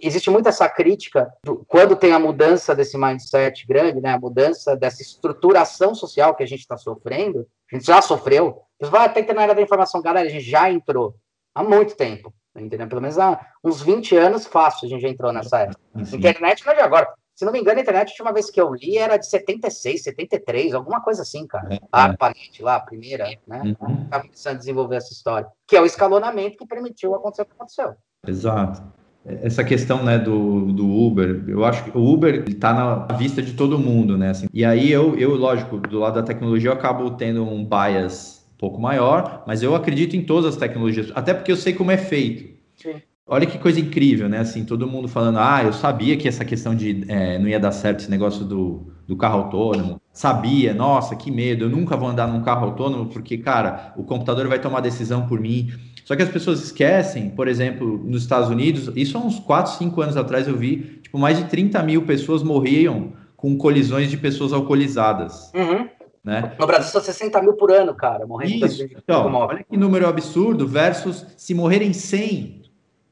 [0.01, 4.75] Existe muito essa crítica do, quando tem a mudança desse mindset grande, né, a mudança
[4.75, 8.61] dessa estruturação social que a gente está sofrendo, a gente já sofreu.
[8.79, 11.15] Você vai até na área da informação, galera, a gente já entrou
[11.55, 12.87] há muito tempo, entendeu?
[12.87, 15.71] Pelo menos há uns 20 anos fácil a gente já entrou nessa era.
[15.95, 17.07] Internet não é de agora.
[17.39, 20.03] Se não me engano, a internet, a última vez que eu li era de 76,
[20.03, 21.73] 73, alguma coisa assim, cara.
[21.73, 23.61] É, a ARPANET lá, a primeira, né?
[23.79, 24.03] Uhum.
[24.03, 25.47] Estava começando a desenvolver essa história.
[25.65, 27.95] Que é o escalonamento que permitiu acontecer o que aconteceu.
[28.27, 28.83] Exato.
[29.25, 33.53] Essa questão né, do, do Uber, eu acho que o Uber está na vista de
[33.53, 34.31] todo mundo, né?
[34.31, 38.38] Assim, e aí eu, eu, lógico, do lado da tecnologia, eu acabo tendo um bias
[38.59, 41.97] pouco maior, mas eu acredito em todas as tecnologias, até porque eu sei como é
[41.97, 42.53] feito.
[42.75, 42.95] Sim.
[43.25, 44.39] Olha que coisa incrível, né?
[44.39, 47.71] Assim, todo mundo falando, ah, eu sabia que essa questão de é, não ia dar
[47.71, 50.01] certo esse negócio do, do carro autônomo.
[50.11, 54.47] Sabia, nossa, que medo, eu nunca vou andar num carro autônomo, porque, cara, o computador
[54.47, 55.71] vai tomar decisão por mim.
[56.03, 60.01] Só que as pessoas esquecem, por exemplo, nos Estados Unidos, isso há uns 4, 5
[60.01, 64.51] anos atrás eu vi, tipo, mais de 30 mil pessoas morriam com colisões de pessoas
[64.51, 65.51] alcoolizadas.
[65.53, 65.87] Uhum.
[66.23, 66.53] Né?
[66.59, 68.65] No Brasil são 60 mil por ano, cara, morrendo.
[68.65, 72.59] Isso, então, olha que número absurdo versus se morrerem 100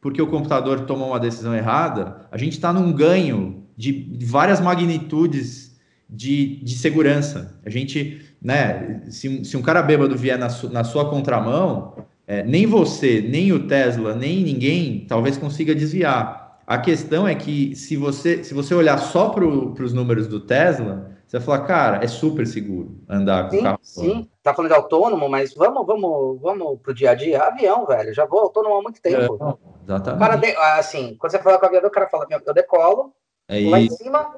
[0.07, 5.77] porque o computador tomou uma decisão errada, a gente está num ganho de várias magnitudes
[6.09, 7.59] de, de segurança.
[7.65, 12.43] A gente, né, se, se um cara bêbado vier na, su, na sua contramão, é,
[12.43, 16.59] nem você, nem o Tesla, nem ninguém talvez consiga desviar.
[16.65, 21.16] A questão é que se você, se você olhar só para os números do Tesla,
[21.27, 23.79] você vai falar, cara, é super seguro andar com sim, carro.
[23.81, 27.43] Sim, tá falando de autônomo, mas vamos, vamos, vamos pro dia a dia.
[27.43, 29.35] Avião, velho, já vou autônomo há muito tempo.
[29.35, 30.19] É, exatamente.
[30.19, 33.13] cara de, assim, quando você fala com o aviador, o cara fala, eu decolo,
[33.49, 34.37] é lá em cima,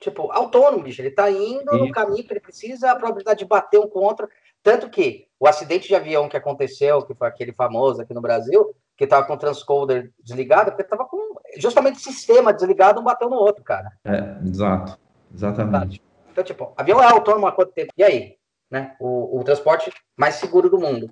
[0.00, 3.78] tipo, autônomo, bicho, ele tá indo no caminho que ele precisa, a probabilidade de bater
[3.78, 4.28] um outro.
[4.60, 8.74] Tanto que o acidente de avião que aconteceu, que foi aquele famoso aqui no Brasil,
[8.96, 13.30] que estava com o transcoder desligado, porque estava com justamente o sistema desligado, um bateu
[13.30, 13.92] no outro, cara.
[14.04, 14.98] É, exato.
[15.34, 16.02] Exatamente.
[16.30, 17.92] Então, tipo, avião é autônomo há quanto tempo?
[17.96, 18.34] E aí?
[18.70, 18.94] Né?
[18.98, 21.10] O, o transporte mais seguro do mundo.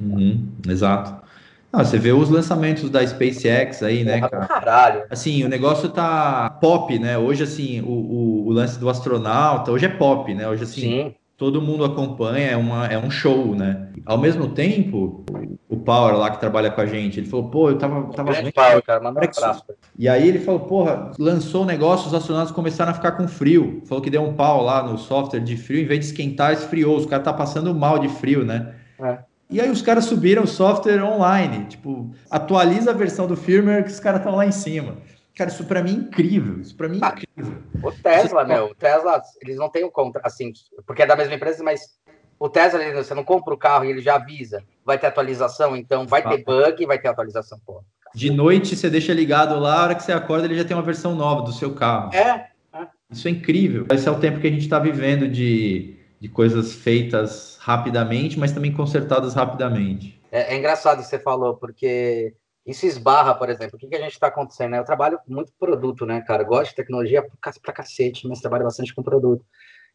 [0.00, 1.22] Uhum, exato.
[1.70, 4.46] Não, você vê os lançamentos da SpaceX aí, né, cara?
[4.46, 5.06] Caralho.
[5.10, 7.16] Assim, o negócio tá pop, né?
[7.16, 10.46] Hoje, assim, o, o, o, lance do astronauta, hoje é pop, né?
[10.48, 13.88] Hoje, assim, Sim todo mundo acompanha, é, uma, é um show, né?
[14.06, 15.24] Ao mesmo tempo,
[15.68, 18.12] o Power lá que trabalha com a gente, ele falou, pô, eu tava...
[18.12, 18.52] tava vendo...
[18.52, 19.64] Power, cara, manda um abraço.
[20.02, 23.80] E aí ele falou, porra, lançou o negócio, os astronautas começaram a ficar com frio.
[23.86, 26.96] Falou que deu um pau lá no software de frio, em vez de esquentar, esfriou.
[26.96, 28.74] Os caras tá passando mal de frio, né?
[28.98, 29.18] É.
[29.48, 33.92] E aí os caras subiram o software online, tipo, atualiza a versão do firmware que
[33.92, 34.96] os caras estão lá em cima.
[35.36, 36.60] Cara, isso para mim é incrível.
[36.60, 37.62] Isso para mim é ah, incrível.
[37.80, 40.52] O Tesla, meu, o Tesla, eles não têm o contra, assim,
[40.84, 41.96] porque é da mesma empresa, mas
[42.40, 46.08] o Tesla, você não compra o carro e ele já avisa, vai ter atualização, então
[46.08, 47.84] vai ter bug e vai ter atualização, pô.
[48.14, 50.82] De noite você deixa ligado lá, a hora que você acorda ele já tem uma
[50.82, 52.14] versão nova do seu carro.
[52.14, 52.48] É.
[52.74, 52.86] é.
[53.10, 53.86] Isso é incrível.
[53.90, 58.52] Esse é o tempo que a gente está vivendo de, de coisas feitas rapidamente, mas
[58.52, 60.20] também consertadas rapidamente.
[60.30, 62.34] É, é engraçado que você falou, porque
[62.66, 64.70] isso esbarra, por exemplo, o que, que a gente está acontecendo?
[64.70, 64.78] Né?
[64.78, 66.42] Eu trabalho muito produto, né, cara?
[66.42, 67.26] Eu gosto de tecnologia
[67.62, 69.44] pra cacete, mas trabalho bastante com produto.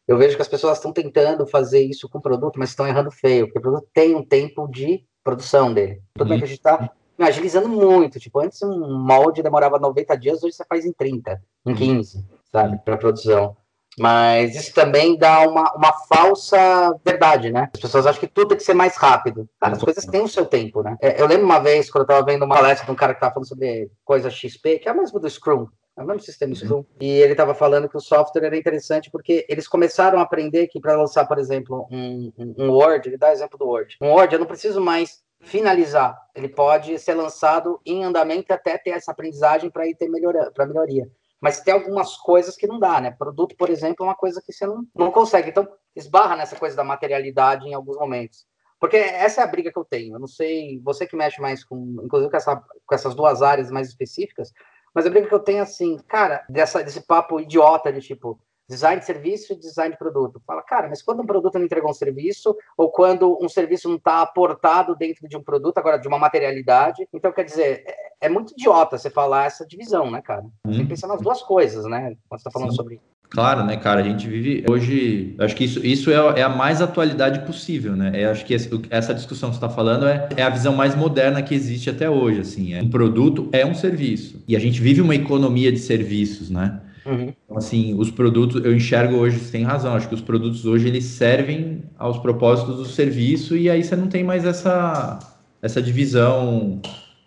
[0.06, 3.10] eu vejo que as pessoas estão tentando fazer isso com o produto, mas estão errando
[3.10, 6.02] feio, porque o produto tem um tempo de produção dele.
[6.14, 6.28] Tudo uhum.
[6.28, 8.18] bem que a gente está agilizando muito.
[8.18, 12.78] Tipo, antes um molde demorava 90 dias, hoje você faz em 30, em 15, sabe,
[12.84, 13.56] para produção.
[13.98, 17.68] Mas isso também dá uma, uma falsa verdade, né?
[17.74, 19.48] As pessoas acham que tudo tem que ser mais rápido.
[19.60, 20.96] Cara, as coisas têm o seu tempo, né?
[21.02, 23.18] É, eu lembro uma vez, quando eu estava vendo uma palestra de um cara que
[23.18, 26.54] estava falando sobre coisa XP, que é o mesmo do Scrum, é o mesmo sistema
[26.54, 26.76] Scrum.
[26.76, 26.86] Uhum.
[27.00, 30.80] E ele estava falando que o software era interessante porque eles começaram a aprender que
[30.80, 33.96] para lançar, por exemplo, um, um, um Word, ele dá exemplo do Word.
[34.00, 36.18] Um Word, eu não preciso mais finalizar.
[36.34, 40.10] Ele pode ser lançado em andamento até ter essa aprendizagem para ir ter
[40.54, 41.10] para melhoria.
[41.40, 43.12] Mas tem algumas coisas que não dá, né?
[43.12, 45.50] Produto, por exemplo, é uma coisa que você não, não consegue.
[45.50, 48.46] Então, esbarra nessa coisa da materialidade em alguns momentos.
[48.80, 50.14] Porque essa é a briga que eu tenho.
[50.14, 53.70] Eu não sei, você que mexe mais com, inclusive com, essa, com essas duas áreas
[53.70, 54.52] mais específicas,
[54.94, 59.00] mas a briga que eu tenho assim, cara, dessa, desse papo idiota de tipo, design
[59.00, 60.40] de serviço e design de produto.
[60.46, 63.96] Fala, cara, mas quando um produto não entregou um serviço, ou quando um serviço não
[63.96, 68.28] está aportado dentro de um produto, agora de uma materialidade, então quer dizer, é, é
[68.28, 70.42] muito idiota você falar essa divisão, né, cara?
[70.66, 70.72] Hum.
[70.72, 72.16] Você pensa nas duas coisas, né?
[72.28, 72.76] Quando você está falando Sim.
[72.76, 73.00] sobre
[73.30, 74.00] Claro, né, cara?
[74.00, 75.34] A gente vive hoje.
[75.38, 78.10] Acho que isso, isso é, é a mais atualidade possível, né?
[78.14, 78.54] É, acho que
[78.88, 82.08] essa discussão que você está falando é, é a visão mais moderna que existe até
[82.08, 82.40] hoje.
[82.40, 84.42] Assim, é, um produto é um serviço.
[84.48, 86.80] E a gente vive uma economia de serviços, né?
[87.04, 87.32] Uhum.
[87.44, 90.88] Então, assim, os produtos, eu enxergo hoje, você tem razão, acho que os produtos hoje
[90.88, 95.18] eles servem aos propósitos do serviço e aí você não tem mais essa,
[95.62, 96.80] essa divisão.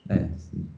[0.05, 0.31] Né?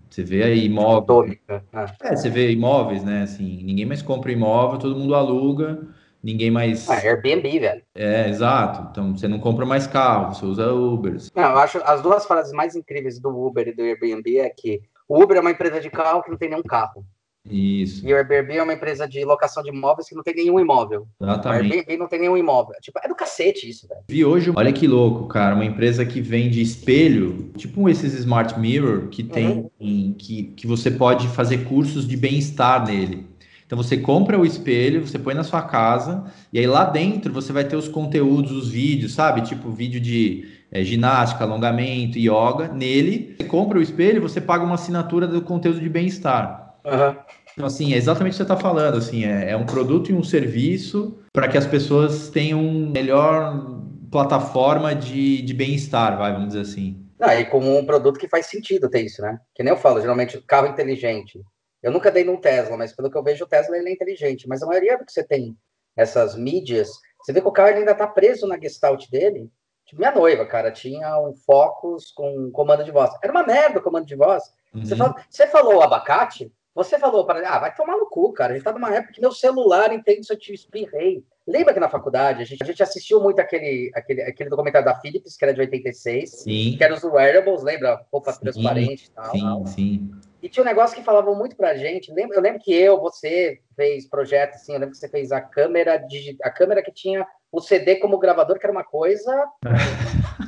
[0.10, 1.40] Você vê aí imóveis.
[1.74, 1.92] Ah.
[2.04, 3.24] É, você vê imóveis, né?
[3.24, 5.88] Assim, ninguém mais compra imóvel, todo mundo aluga,
[6.22, 6.88] ninguém mais.
[6.88, 7.82] Ah, Airbnb, velho.
[7.96, 8.90] É, exato.
[8.92, 11.18] Então você não compra mais carro, você usa Uber.
[11.36, 14.82] Não, eu acho as duas frases mais incríveis do Uber e do Airbnb é que
[15.08, 17.04] o Uber é uma empresa de carro que não tem nenhum carro.
[17.50, 18.08] Isso.
[18.08, 21.08] E o Airbnb é uma empresa de locação de imóveis que não tem nenhum imóvel.
[21.22, 21.70] Exatamente.
[21.70, 22.76] O Airbnb não tem nenhum imóvel.
[22.82, 24.02] Tipo, é do cacete isso, velho.
[24.08, 29.10] Vi hoje, olha que louco, cara, uma empresa que vende espelho, tipo esses Smart Mirror,
[29.10, 30.16] que tem, uhum.
[30.18, 33.28] que, que você pode fazer cursos de bem-estar nele.
[33.66, 37.52] Então você compra o espelho, você põe na sua casa, e aí lá dentro você
[37.52, 39.42] vai ter os conteúdos, os vídeos, sabe?
[39.42, 42.68] Tipo vídeo de é, ginástica, alongamento, yoga.
[42.74, 46.63] Nele, você compra o espelho, você paga uma assinatura do conteúdo de bem-estar.
[46.86, 47.16] Uhum.
[47.54, 50.14] Então, assim, é exatamente o que você está falando, assim, é, é, um produto e
[50.14, 53.80] um serviço para que as pessoas tenham melhor
[54.12, 57.04] plataforma de, de bem-estar, vai, vamos dizer assim.
[57.20, 59.40] Ah, e como um produto que faz sentido ter isso, né?
[59.56, 61.42] Que nem eu falo, geralmente, carro inteligente.
[61.82, 64.48] Eu nunca dei num Tesla, mas pelo que eu vejo, o Tesla ele é inteligente.
[64.48, 65.56] Mas a maioria do que você tem,
[65.96, 66.90] essas mídias,
[67.22, 69.50] você vê que o carro ainda está preso na gestalt dele.
[69.86, 73.12] Tipo, minha noiva, cara, tinha um Focus com comando de voz.
[73.22, 74.44] Era uma merda o comando de voz.
[74.74, 74.84] Uhum.
[74.84, 78.54] Você, falou, você falou abacate, você falou para ah, vai tomar no cu, cara.
[78.54, 81.24] A gente tá numa época que meu celular entende se eu te espirrei.
[81.46, 84.96] Lembra que na faculdade a gente, a gente assistiu muito aquele, aquele, aquele documentário da
[84.96, 86.76] Philips, que era de 86, sim.
[86.78, 88.04] que era os wearables, lembra?
[88.12, 89.32] Roupa sim, transparente e tal.
[89.32, 89.68] Sim, tal.
[89.68, 90.12] sim.
[90.42, 92.10] E tinha um negócio que falavam muito pra gente.
[92.10, 96.06] Eu lembro que eu, você fez projeto, assim, eu lembro que você fez a câmera,
[96.44, 99.32] a câmera que tinha o CD como gravador, que era uma coisa.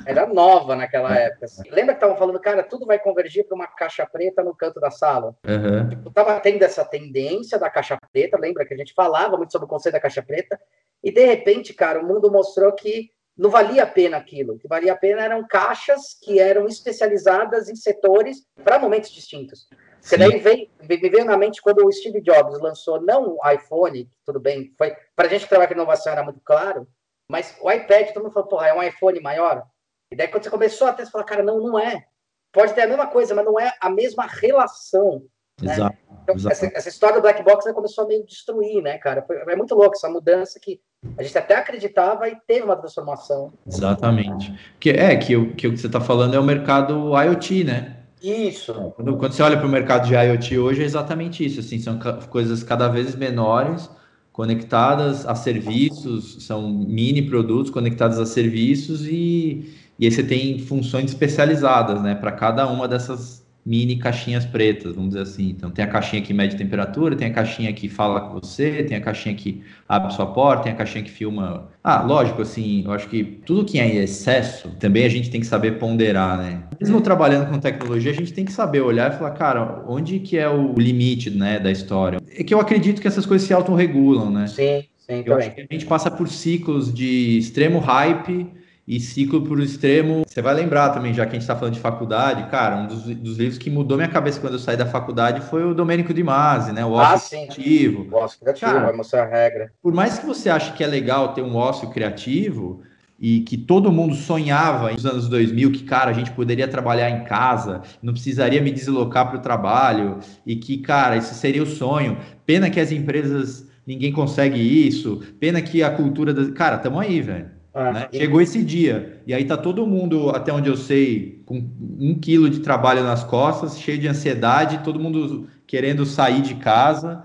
[0.07, 1.45] Era nova naquela época.
[1.45, 1.69] Assim.
[1.69, 4.89] Lembra que estavam falando, cara, tudo vai convergir para uma caixa preta no canto da
[4.89, 5.35] sala?
[5.47, 5.89] Uhum.
[5.89, 9.65] Tipo, tava tendo essa tendência da caixa preta, lembra que a gente falava muito sobre
[9.65, 10.59] o conceito da caixa preta,
[11.03, 14.53] e de repente, cara, o mundo mostrou que não valia a pena aquilo.
[14.53, 19.67] O que valia a pena eram caixas que eram especializadas em setores para momentos distintos.
[20.01, 24.07] Porque daí veio, me veio na mente quando o Steve Jobs lançou não o iPhone,
[24.23, 26.87] tudo bem, foi para a gente que trabalha com inovação era muito claro,
[27.29, 29.63] mas o iPad, todo mundo falou, porra, é um iPhone maior?
[30.11, 32.05] E daí quando você começou a ter, você fala, cara, não, não é.
[32.51, 35.23] Pode ter a mesma coisa, mas não é a mesma relação.
[35.61, 35.73] Né?
[35.73, 35.97] Exato.
[36.23, 36.53] Então, exato.
[36.53, 39.21] Essa, essa, história do Black Box né, começou a meio destruir, né, cara?
[39.21, 40.79] Foi, é muito louco essa mudança que
[41.17, 43.53] a gente até acreditava e teve uma transformação.
[43.65, 44.53] Exatamente.
[44.79, 47.97] Que é que, o que você está falando é o mercado IoT, né?
[48.21, 48.73] Isso.
[48.95, 51.59] Quando, quando você olha para o mercado de IoT hoje, é exatamente isso.
[51.59, 53.89] Assim, são coisas cada vez menores,
[54.35, 61.05] conectadas a serviços, são mini produtos conectados a serviços e, e aí você tem funções
[61.11, 65.49] especializadas, né, para cada uma dessas mini caixinhas pretas, vamos dizer assim.
[65.49, 68.95] Então tem a caixinha que mede temperatura, tem a caixinha que fala com você, tem
[68.95, 71.69] a caixinha que abre sua porta, tem a caixinha que filma.
[71.83, 75.41] Ah, lógico, assim, eu acho que tudo que é em excesso, também a gente tem
[75.41, 76.63] que saber ponderar, né?
[76.79, 80.37] Mesmo trabalhando com tecnologia, a gente tem que saber olhar e falar, cara, onde que
[80.37, 82.19] é o limite, né, da história?
[82.37, 84.47] É que eu acredito que essas coisas se autorregulam, né?
[84.47, 88.47] Sim, sim, eu acho que a gente passa por ciclos de extremo hype
[88.87, 90.23] e ciclo por extremo.
[90.27, 93.03] Você vai lembrar também, já que a gente está falando de faculdade, cara, um dos,
[93.03, 96.23] dos, livros que mudou minha cabeça quando eu saí da faculdade foi o Domênico de
[96.23, 96.85] Masi, né?
[96.85, 98.07] O ócio ah, criativo.
[98.11, 99.71] O ócio criativo, cara, vai mostrar a regra.
[99.81, 102.83] Por mais que você ache que é legal ter um ócio criativo,
[103.19, 107.23] e que todo mundo sonhava nos anos 2000 que, cara, a gente poderia trabalhar em
[107.23, 112.17] casa, não precisaria me deslocar para o trabalho e que, cara, isso seria o sonho.
[112.45, 116.33] Pena que as empresas, ninguém consegue isso, pena que a cultura.
[116.33, 116.49] Das...
[116.51, 117.54] Cara, estamos aí, velho.
[117.75, 118.07] É, né?
[118.11, 121.57] Chegou esse dia, e aí tá todo mundo, até onde eu sei, com
[121.99, 127.23] um quilo de trabalho nas costas, cheio de ansiedade, todo mundo querendo sair de casa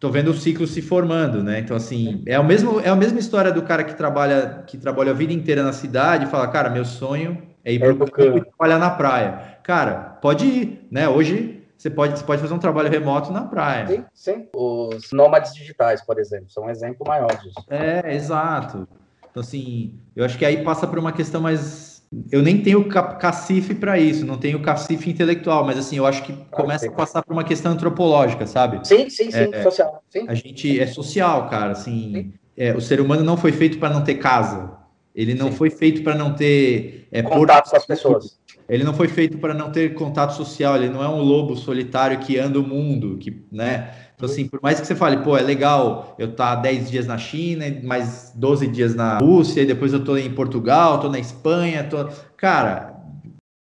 [0.00, 1.60] tô vendo o ciclo se formando, né?
[1.60, 5.10] Então, assim, é, o mesmo, é a mesma história do cara que trabalha, que trabalha
[5.10, 8.38] a vida inteira na cidade e fala, cara, meu sonho é ir para o campo
[8.38, 9.58] e trabalhar na praia.
[9.62, 11.06] Cara, pode ir, né?
[11.06, 13.86] Hoje você pode, você pode fazer um trabalho remoto na praia.
[13.86, 14.48] Sim, sim.
[14.54, 17.62] Os nômades digitais, por exemplo, são um exemplo maior disso.
[17.68, 18.88] É, exato.
[19.30, 21.90] Então, assim, eu acho que aí passa por uma questão mais
[22.30, 26.32] eu nem tenho cacife para isso, não tenho cacife intelectual, mas assim, eu acho que
[26.32, 28.84] ah, começa a passar por uma questão antropológica, sabe?
[28.86, 30.02] Sim, sim, sim, é, social.
[30.10, 30.24] Sim.
[30.26, 34.02] A gente é social, cara, assim, é, o ser humano não foi feito para não
[34.02, 34.76] ter casa.
[35.14, 35.56] Ele não sim.
[35.56, 38.40] foi feito para não ter é, contato com as pessoas.
[38.68, 42.18] Ele não foi feito para não ter contato social, ele não é um lobo solitário
[42.20, 43.92] que anda o mundo, que, né?
[44.20, 47.06] Então, assim, por mais que você fale, pô, é legal eu estar tá 10 dias
[47.06, 51.18] na China, mais 12 dias na Rússia, e depois eu tô em Portugal, tô na
[51.18, 52.06] Espanha, tô.
[52.36, 52.96] Cara.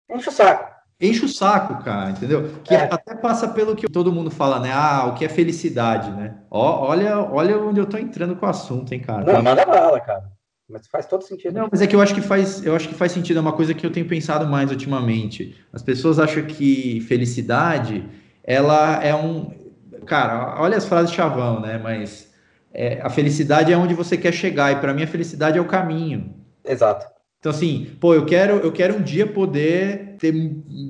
[0.09, 0.75] Enche o saco.
[0.99, 2.49] Enche o saco, cara, entendeu?
[2.63, 2.89] Que é.
[2.91, 4.71] até passa pelo que todo mundo fala, né?
[4.73, 6.37] Ah, o que é felicidade, né?
[6.49, 9.31] Ó, olha, olha onde eu tô entrando com o assunto, hein, cara.
[9.31, 10.23] Não, manda bala, cara.
[10.67, 11.53] Mas faz todo sentido.
[11.53, 13.53] Não, mas é que eu acho que faz, eu acho que faz sentido, é uma
[13.53, 15.55] coisa que eu tenho pensado mais ultimamente.
[15.71, 18.03] As pessoas acham que felicidade,
[18.43, 19.66] ela é um
[20.07, 21.77] cara, olha as frases chavão, né?
[21.77, 22.33] Mas
[22.73, 25.65] é, a felicidade é onde você quer chegar, e para mim a felicidade é o
[25.65, 26.33] caminho.
[26.65, 27.05] Exato.
[27.39, 30.33] Então, assim, pô, eu quero, eu quero um dia poder ter,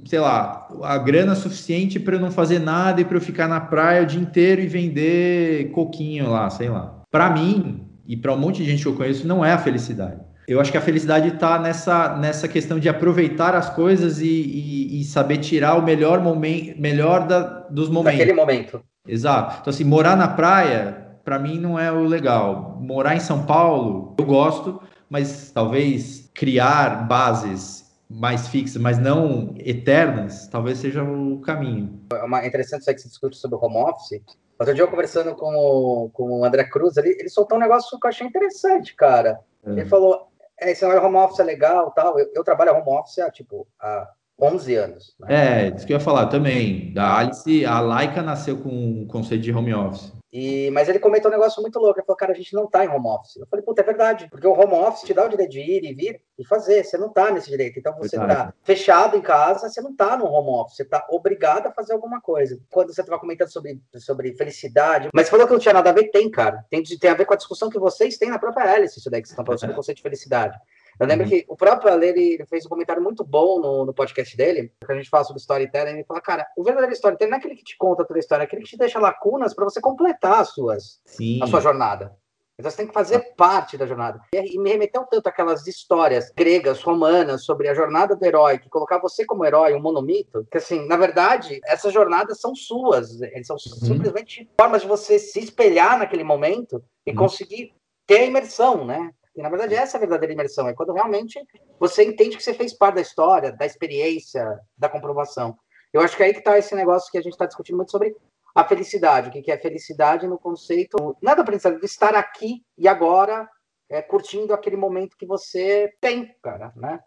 [0.05, 3.59] sei lá, a grana suficiente para eu não fazer nada e para eu ficar na
[3.59, 7.01] praia o dia inteiro e vender coquinho lá, sei lá.
[7.11, 10.21] Para mim, e para um monte de gente que eu conheço, não é a felicidade.
[10.47, 15.01] Eu acho que a felicidade está nessa, nessa questão de aproveitar as coisas e, e,
[15.01, 18.19] e saber tirar o melhor momento, melhor da, dos momentos.
[18.19, 18.81] Naquele momento.
[19.07, 19.57] Exato.
[19.61, 22.77] Então, assim, morar na praia, para mim, não é o legal.
[22.79, 30.47] Morar em São Paulo, eu gosto, mas talvez criar bases mais fixas, mas não eternas,
[30.47, 32.01] talvez seja o caminho.
[32.13, 34.21] É uma, interessante isso aí que você discute sobre o home office.
[34.59, 37.99] Outro dia eu conversando com o, com o André Cruz, ele, ele soltou um negócio
[37.99, 39.39] que eu achei interessante, cara.
[39.65, 39.71] É.
[39.71, 40.27] Ele falou,
[40.59, 42.17] é, esse home office é legal, tal.
[42.17, 45.15] Eu, eu trabalho home office há, tipo, há 11 anos.
[45.19, 45.27] Né?
[45.29, 46.93] É, isso que eu ia falar também.
[46.93, 50.11] Da Alice, a Laika nasceu com o conceito de home office.
[50.31, 51.99] E, mas ele comentou um negócio muito louco.
[51.99, 53.37] Ele falou, cara, a gente não tá em home office.
[53.37, 54.27] Eu falei, puta, é verdade.
[54.29, 56.83] Porque o home office te dá o direito de ir e vir e fazer.
[56.83, 57.79] Você não tá nesse direito.
[57.79, 58.51] Então você verdade.
[58.51, 60.75] tá fechado em casa, você não tá no home office.
[60.75, 62.59] Você tá obrigado a fazer alguma coisa.
[62.69, 66.11] Quando você tava comentando sobre, sobre felicidade, mas falou que não tinha nada a ver,
[66.11, 66.63] tem, cara.
[66.69, 69.21] Tem, tem a ver com a discussão que vocês têm na própria Alice, isso daí
[69.21, 70.57] que vocês estão falando sobre o conceito de felicidade.
[70.99, 71.31] Eu lembro uhum.
[71.31, 74.91] que o próprio Ale, ele, fez um comentário muito bom no, no podcast dele, que
[74.91, 77.63] a gente fala sobre storytelling, ele fala, cara, o verdadeiro storytelling não é aquele que
[77.63, 80.49] te conta toda a história, é aquele que te deixa lacunas para você completar as
[80.49, 81.39] suas, Sim.
[81.41, 82.15] a sua jornada.
[82.59, 84.19] Então você tem que fazer parte da jornada.
[84.33, 88.97] E me remeteu tanto aquelas histórias gregas, romanas, sobre a jornada do herói, que colocar
[88.97, 93.21] você como herói, um monomito, que assim, na verdade, essas jornadas são suas.
[93.21, 93.87] Eles são uhum.
[93.87, 97.17] simplesmente formas de você se espelhar naquele momento e uhum.
[97.17, 97.75] conseguir
[98.07, 99.11] ter a imersão, né?
[99.37, 100.67] E, na verdade, essa é a verdadeira imersão.
[100.67, 101.39] É quando realmente
[101.79, 105.55] você entende que você fez parte da história, da experiência, da comprovação.
[105.93, 107.91] Eu acho que é aí que está esse negócio que a gente está discutindo muito
[107.91, 108.15] sobre
[108.55, 109.29] a felicidade.
[109.29, 113.47] O que é felicidade no conceito, nada aprendizado, de estar aqui e agora,
[113.87, 116.99] é, curtindo aquele momento que você tem, cara, né?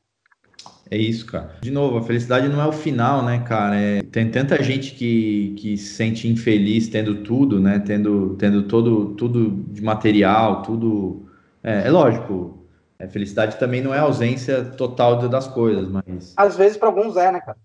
[0.90, 1.56] É isso, cara.
[1.62, 3.76] De novo, a felicidade não é o final, né, cara?
[3.76, 7.78] É, tem tanta gente que, que se sente infeliz tendo tudo, né?
[7.80, 11.29] Tendo, tendo todo, tudo de material, tudo
[11.62, 12.66] é, é lógico,
[12.98, 16.34] a felicidade também não é ausência total das coisas, mas.
[16.36, 17.56] Às vezes, para alguns é, né, cara?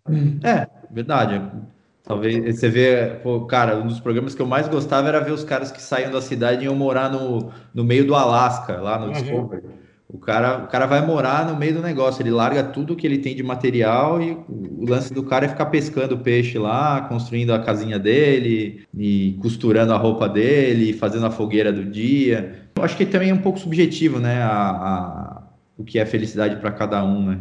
[0.44, 1.42] É, verdade.
[2.04, 5.44] Talvez você vê, pô, cara, um dos programas que eu mais gostava era ver os
[5.44, 9.08] caras que saíam da cidade e iam morar no, no meio do Alasca, lá no
[9.08, 9.12] uhum.
[9.12, 9.64] Discovery.
[10.16, 13.18] O cara, o cara vai morar no meio do negócio, ele larga tudo que ele
[13.18, 17.60] tem de material e o lance do cara é ficar pescando peixe lá, construindo a
[17.60, 22.70] casinha dele e costurando a roupa dele, fazendo a fogueira do dia.
[22.78, 24.42] Eu acho que também é um pouco subjetivo, né?
[24.42, 25.44] A, a
[25.78, 27.40] o que é felicidade para cada um, né?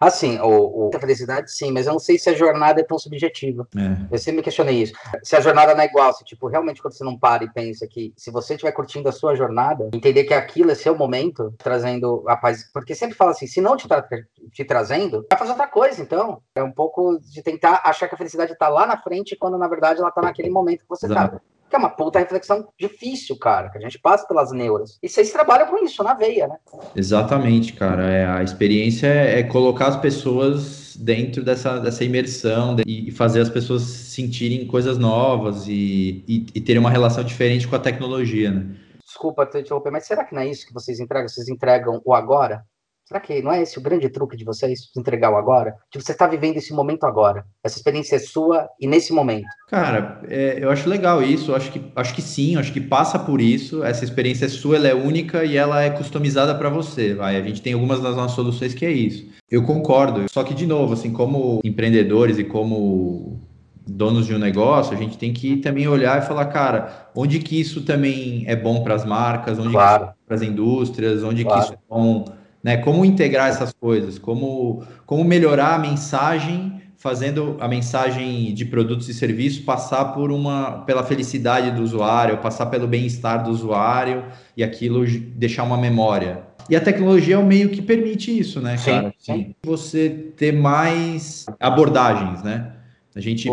[0.00, 2.98] Assim, o, o, a felicidade sim, mas eu não sei se a jornada é tão
[2.98, 3.66] subjetiva.
[3.76, 4.14] É.
[4.14, 4.92] Eu sempre me questionei isso.
[5.22, 7.86] Se a jornada não é igual, se tipo, realmente quando você não para e pensa
[7.86, 12.24] que se você estiver curtindo a sua jornada, entender que aquilo é seu momento, trazendo
[12.28, 12.70] a paz.
[12.72, 14.06] Porque sempre fala assim, se não te, tra
[14.52, 16.42] te trazendo, vai fazer outra coisa, então.
[16.54, 19.68] É um pouco de tentar achar que a felicidade está lá na frente, quando na
[19.68, 23.70] verdade ela está naquele momento que você está que é uma puta reflexão difícil, cara,
[23.70, 24.98] que a gente passa pelas neuras.
[25.02, 26.56] E vocês trabalham com isso na veia, né?
[26.94, 28.10] Exatamente, cara.
[28.10, 33.50] É, a experiência é, é colocar as pessoas dentro dessa, dessa imersão e fazer as
[33.50, 38.66] pessoas sentirem coisas novas e, e, e terem uma relação diferente com a tecnologia, né?
[39.04, 41.28] Desculpa te interromper, mas será que não é isso que vocês entregam?
[41.28, 42.64] Vocês entregam o agora?
[43.06, 45.76] Será que não é esse o grande truque de vocês, entregar o agora?
[45.92, 47.46] Tipo, você está vivendo esse momento agora.
[47.62, 49.46] Essa experiência é sua e nesse momento.
[49.68, 51.54] Cara, é, eu acho legal isso.
[51.54, 53.84] Acho que, acho que sim, acho que passa por isso.
[53.84, 57.14] Essa experiência é sua, ela é única e ela é customizada para você.
[57.14, 59.24] Vai, a gente tem algumas das nossas soluções que é isso.
[59.48, 60.28] Eu concordo.
[60.28, 63.40] Só que, de novo, assim, como empreendedores e como
[63.86, 67.60] donos de um negócio, a gente tem que também olhar e falar, cara, onde que
[67.60, 70.06] isso também é bom para as marcas, onde claro.
[70.06, 71.60] que isso é para as indústrias, onde claro.
[71.60, 72.24] que isso é bom
[72.66, 72.78] né?
[72.78, 79.14] Como integrar essas coisas, como, como melhorar a mensagem, fazendo a mensagem de produtos e
[79.14, 84.24] serviços passar por uma pela felicidade do usuário, passar pelo bem-estar do usuário
[84.56, 86.42] e aquilo deixar uma memória.
[86.68, 89.14] E a tecnologia é o meio que permite isso, né, cara?
[89.16, 89.54] Sim, sim.
[89.64, 92.72] Você ter mais abordagens, né?
[93.14, 93.48] A gente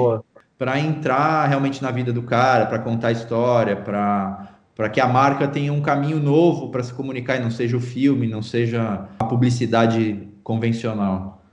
[0.58, 5.48] para entrar realmente na vida do cara, para contar história, para para que a marca
[5.48, 9.26] tenha um caminho novo para se comunicar e não seja o filme, não seja a
[9.26, 11.44] publicidade convencional.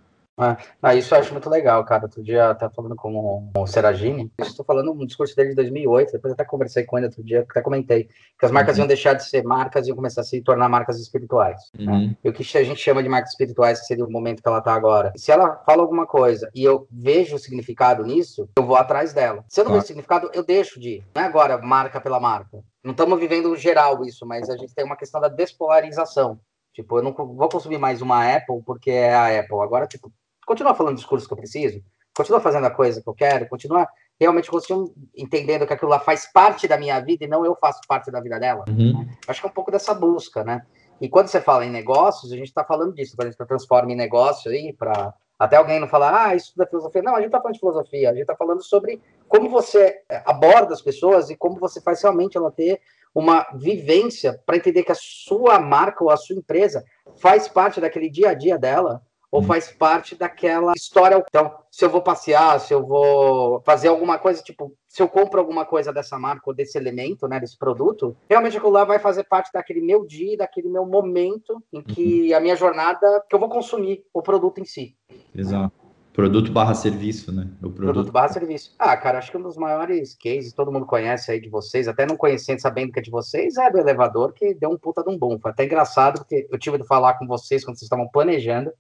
[0.43, 2.05] Ah, ah, isso eu acho muito legal, cara.
[2.05, 6.33] Outro dia até falando com o Seragini, estou falando um discurso dele de 2008, depois
[6.33, 8.09] até conversei com ele outro dia, até comentei,
[8.39, 8.85] que as marcas uhum.
[8.85, 11.61] iam deixar de ser marcas e iam começar a se tornar marcas espirituais.
[11.79, 11.93] Né?
[11.93, 12.07] Uhum.
[12.07, 12.17] Né?
[12.25, 14.61] E o que a gente chama de marcas espirituais, que seria o momento que ela
[14.61, 15.13] está agora.
[15.15, 19.45] Se ela fala alguma coisa e eu vejo o significado nisso, eu vou atrás dela.
[19.47, 21.05] Se eu não vejo significado, eu deixo de ir.
[21.15, 22.65] Não é agora marca pela marca.
[22.83, 26.41] Não estamos vivendo geral isso, mas a gente tem uma questão da despolarização.
[26.73, 29.61] Tipo, eu não vou consumir mais uma Apple porque é a Apple.
[29.61, 30.13] Agora, tipo,
[30.47, 31.83] continua falando o discurso que eu preciso,
[32.17, 33.87] continua fazendo a coisa que eu quero, continua
[34.21, 37.81] realmente continuo entendendo que aquilo lá faz parte da minha vida e não eu faço
[37.89, 38.65] parte da vida dela.
[38.69, 39.05] Uhum.
[39.05, 39.17] Né?
[39.27, 40.67] Acho que é um pouco dessa busca, né?
[41.01, 43.91] E quando você fala em negócios, a gente está falando disso, quando a gente transforma
[43.91, 47.01] em negócio aí, para até alguém não falar, ah, isso é filosofia.
[47.03, 50.23] Não, a gente está falando de filosofia, a gente está falando sobre como você é,
[50.27, 52.79] aborda as pessoas e como você faz realmente ela ter
[53.15, 56.85] uma vivência para entender que a sua marca ou a sua empresa
[57.17, 61.23] faz parte daquele dia a dia dela ou faz parte daquela história.
[61.29, 65.39] Então, se eu vou passear, se eu vou fazer alguma coisa, tipo, se eu compro
[65.39, 69.25] alguma coisa dessa marca ou desse elemento, né, desse produto, realmente aquilo lá vai fazer
[69.25, 72.37] parte daquele meu dia, daquele meu momento em que uhum.
[72.37, 74.97] a minha jornada, que eu vou consumir o produto em si.
[75.35, 75.81] Exato.
[76.13, 77.49] Produto barra serviço, né?
[77.59, 77.95] O produto...
[77.95, 78.75] produto barra serviço.
[78.79, 82.05] Ah, cara, acho que um dos maiores cases, todo mundo conhece aí de vocês, até
[82.05, 85.09] não conhecendo, sabendo que é de vocês, é do elevador, que deu um puta de
[85.09, 85.39] um boom.
[85.39, 88.73] Foi até engraçado, porque eu tive de falar com vocês quando vocês estavam planejando,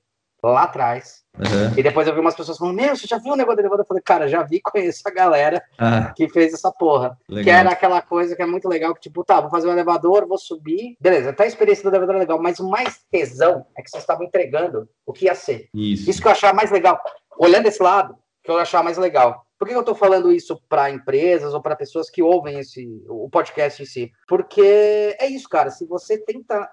[0.43, 1.21] lá atrás.
[1.37, 1.79] Uhum.
[1.79, 3.85] E depois eu vi umas pessoas falando, meu, você já viu o negócio do elevador?
[3.85, 6.13] Eu falei, cara, já vi, conheço a galera ah.
[6.15, 7.17] que fez essa porra.
[7.29, 7.45] Legal.
[7.45, 10.27] Que era aquela coisa que é muito legal, que tipo, tá, vou fazer um elevador,
[10.27, 10.97] vou subir.
[11.01, 14.03] Beleza, até a experiência do elevador é legal, mas o mais tesão é que vocês
[14.03, 15.69] estavam entregando o que ia ser.
[15.75, 16.11] Isso.
[16.11, 17.01] Isso que eu achava mais legal.
[17.39, 19.47] Olhando esse lado, que eu achava mais legal.
[19.59, 23.29] Por que eu estou falando isso para empresas ou para pessoas que ouvem esse, o
[23.29, 24.11] podcast em si?
[24.27, 25.71] Porque é isso, cara.
[25.71, 26.67] Se você tenta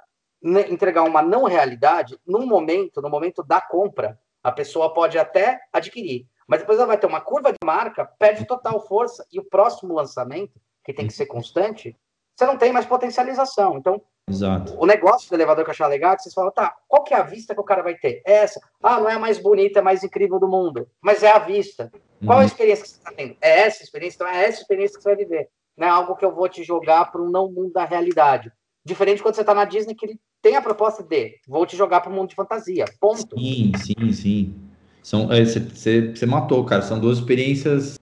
[0.44, 6.28] entregar uma não realidade, num momento, no momento da compra, a pessoa pode até adquirir,
[6.48, 9.94] mas depois ela vai ter uma curva de marca, perde total força e o próximo
[9.94, 11.98] lançamento, que tem que ser constante,
[12.36, 13.78] você não tem mais potencialização.
[13.78, 14.76] Então, Exato.
[14.80, 17.14] o negócio do elevador que eu achar legal, é que vocês falam, tá, qual que
[17.14, 18.22] é a vista que o cara vai ter?
[18.26, 18.62] É essa.
[18.82, 21.40] Ah, não é a mais bonita, é a mais incrível do mundo, mas é a
[21.40, 21.92] vista.
[22.26, 22.44] Qual uhum.
[22.44, 23.36] a experiência que você está tendo?
[23.42, 25.50] É essa experiência, então é essa experiência que você vai viver.
[25.76, 28.52] Não é algo que eu vou te jogar para um não mundo da realidade.
[28.86, 32.02] Diferente quando você está na Disney, que ele tem a proposta de vou te jogar
[32.02, 32.86] para o mundo de fantasia.
[33.00, 33.38] Ponto.
[33.38, 34.56] Sim, sim, sim.
[35.04, 36.82] Você é, matou, cara.
[36.82, 37.98] São duas experiências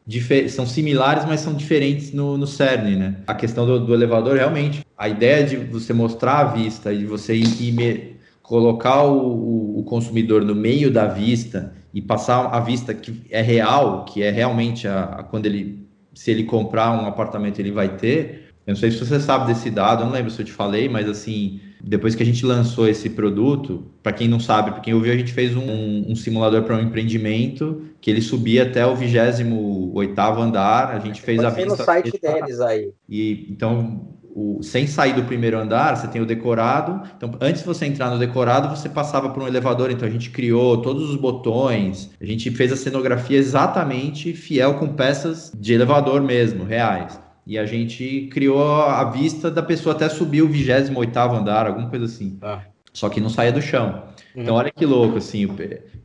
[0.50, 3.16] são similares, mas são diferentes no, no CERN, né?
[3.28, 7.06] A questão do, do, elevador, realmente, a ideia de você mostrar a vista e de
[7.06, 13.22] você ir, colocar o, o, consumidor no meio da vista e passar a vista que
[13.30, 17.72] é real, que é realmente a, a quando ele se ele comprar um apartamento ele
[17.72, 20.46] vai ter, eu não sei se você sabe desse dado, eu não lembro se eu
[20.46, 24.72] te falei, mas assim, depois que a gente lançou esse produto, para quem não sabe,
[24.72, 28.64] para quem ouviu, a gente fez um, um simulador para um empreendimento que ele subia
[28.64, 30.92] até o 28 andar.
[30.92, 31.78] A gente fez Pode a vista.
[31.78, 32.92] no site deles aí.
[33.10, 37.10] E então o, sem sair do primeiro andar, você tem o decorado.
[37.16, 39.90] Então, antes de você entrar no decorado, você passava por um elevador.
[39.90, 44.90] Então, a gente criou todos os botões, a gente fez a cenografia exatamente fiel com
[44.90, 47.18] peças de elevador mesmo, reais.
[47.46, 52.06] E a gente criou a vista da pessoa até subir o 28 andar, alguma coisa
[52.06, 52.38] assim.
[52.42, 52.62] Ah.
[52.92, 54.04] Só que não saía do chão.
[54.36, 54.42] Uhum.
[54.42, 55.56] Então, olha que louco, assim, o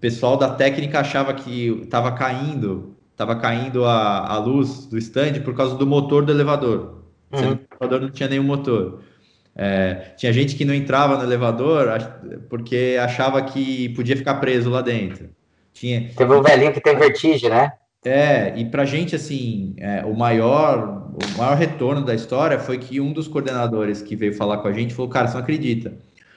[0.01, 5.55] pessoal da técnica achava que estava caindo, estava caindo a, a luz do stand por
[5.55, 7.05] causa do motor do elevador.
[7.33, 7.41] Uhum.
[7.41, 9.03] O elevador não tinha nenhum motor.
[9.55, 11.89] É, tinha gente que não entrava no elevador
[12.49, 15.31] porque achava que podia ficar preso lá dentro.
[15.73, 16.11] Tinha...
[16.15, 17.73] Teve um velhinho que tem vertigem, né?
[18.05, 23.01] É, e pra gente, assim, é, o maior o maior retorno da história foi que
[23.01, 25.93] um dos coordenadores que veio falar com a gente falou, cara, você não acredita,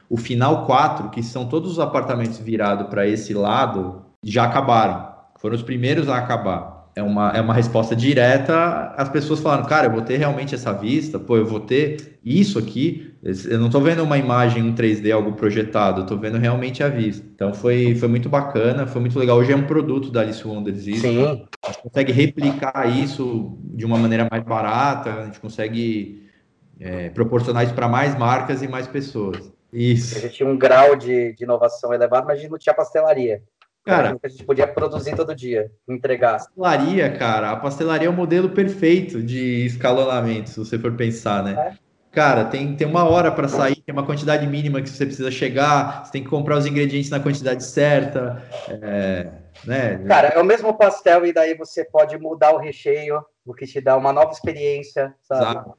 [0.10, 5.14] o final 4, que são todos os apartamentos virados para esse lado, já acabaram.
[5.40, 6.92] Foram os primeiros a acabar.
[6.96, 8.94] É uma, é uma resposta direta.
[8.96, 12.60] As pessoas falaram, cara, eu vou ter realmente essa vista, pô, eu vou ter isso
[12.60, 13.13] aqui.
[13.24, 16.84] Eu não estou vendo uma imagem em um 3D, algo projetado, eu estou vendo realmente
[16.84, 17.26] a vista.
[17.34, 19.38] Então foi, foi muito bacana, foi muito legal.
[19.38, 21.02] Hoje é um produto da Alice Wonders isso.
[21.02, 21.48] Sim.
[21.64, 26.30] A gente consegue replicar isso de uma maneira mais barata, a gente consegue
[26.78, 29.54] é, proporcionar isso para mais marcas e mais pessoas.
[29.72, 30.18] Isso.
[30.18, 33.42] A gente tinha um grau de, de inovação elevado, mas a gente não tinha pastelaria.
[33.86, 36.40] Cara, a gente podia produzir todo dia, entregar.
[36.40, 41.78] Pastelaria, cara, a pastelaria é o modelo perfeito de escalonamento, se você for pensar, né?
[41.80, 41.84] É.
[42.14, 46.06] Cara, tem, tem uma hora para sair, tem uma quantidade mínima que você precisa chegar,
[46.06, 48.40] você tem que comprar os ingredientes na quantidade certa,
[48.70, 49.32] é,
[49.66, 49.98] né?
[50.08, 53.82] Cara, é o mesmo pastel e daí você pode mudar o recheio, o que te
[53.82, 55.42] dá uma nova experiência, sabe?
[55.42, 55.76] Exato.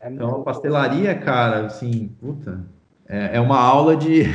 [0.00, 2.60] É então, a pastelaria, cara, assim, puta,
[3.08, 4.26] é, é uma aula de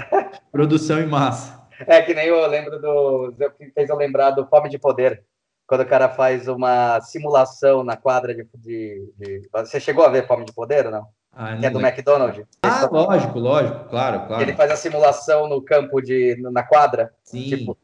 [0.50, 1.62] produção em massa.
[1.86, 3.34] É que nem eu lembro do.
[3.58, 5.22] que fez eu lembrar do Fome de Poder,
[5.66, 8.46] quando o cara faz uma simulação na quadra de.
[8.54, 9.48] de, de...
[9.52, 11.06] Você chegou a ver Fome de Poder ou não?
[11.38, 12.46] Ah, que é do McDonald's.
[12.62, 14.42] Ah, lógico, lógico, claro, claro.
[14.42, 16.34] Ele faz a simulação no campo de.
[16.40, 17.12] na quadra.
[17.22, 17.42] Sim.
[17.42, 17.78] Tipo,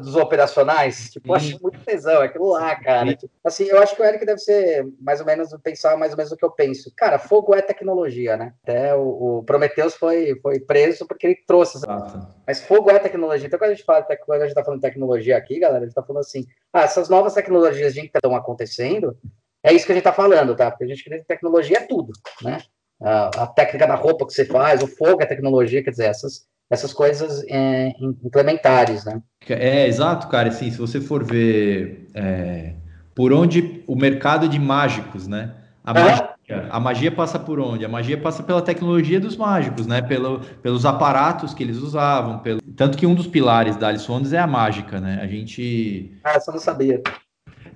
[0.00, 3.14] dos operacionais, tipo, acho muito tesão, aquilo lá, cara.
[3.14, 6.16] Tipo, assim, eu acho que o Eric deve ser mais ou menos, pensar mais ou
[6.16, 6.92] menos o que eu penso.
[6.96, 8.54] Cara, fogo é tecnologia, né?
[8.62, 12.28] Até o, o Prometheus foi, foi preso porque ele trouxe essa...
[12.46, 13.46] Mas fogo é tecnologia.
[13.46, 15.86] Então, quando a gente fala, quando a gente tá falando de tecnologia aqui, galera, a
[15.86, 19.16] gente tá falando assim, ah, essas novas tecnologias que estão acontecendo,
[19.64, 20.70] é isso que a gente tá falando, tá?
[20.70, 22.58] Porque a gente acredita que tecnologia é tudo, né?
[23.02, 26.46] A, a técnica da roupa que você faz, o fogo é tecnologia, quer dizer, essas
[26.68, 27.92] essas coisas é,
[28.24, 29.22] implementares, né?
[29.48, 30.48] É, exato, cara.
[30.48, 32.74] Assim, se você for ver é,
[33.14, 35.54] por onde o mercado de mágicos, né?
[35.84, 36.02] A, é.
[36.02, 36.36] magia,
[36.70, 37.84] a magia passa por onde?
[37.84, 40.02] A magia passa pela tecnologia dos mágicos, né?
[40.02, 42.40] Pelo, pelos aparatos que eles usavam.
[42.40, 42.60] Pelo...
[42.76, 45.20] Tanto que um dos pilares da Alice Wonders é a mágica, né?
[45.22, 46.18] A gente...
[46.24, 47.00] Ah, só não sabia.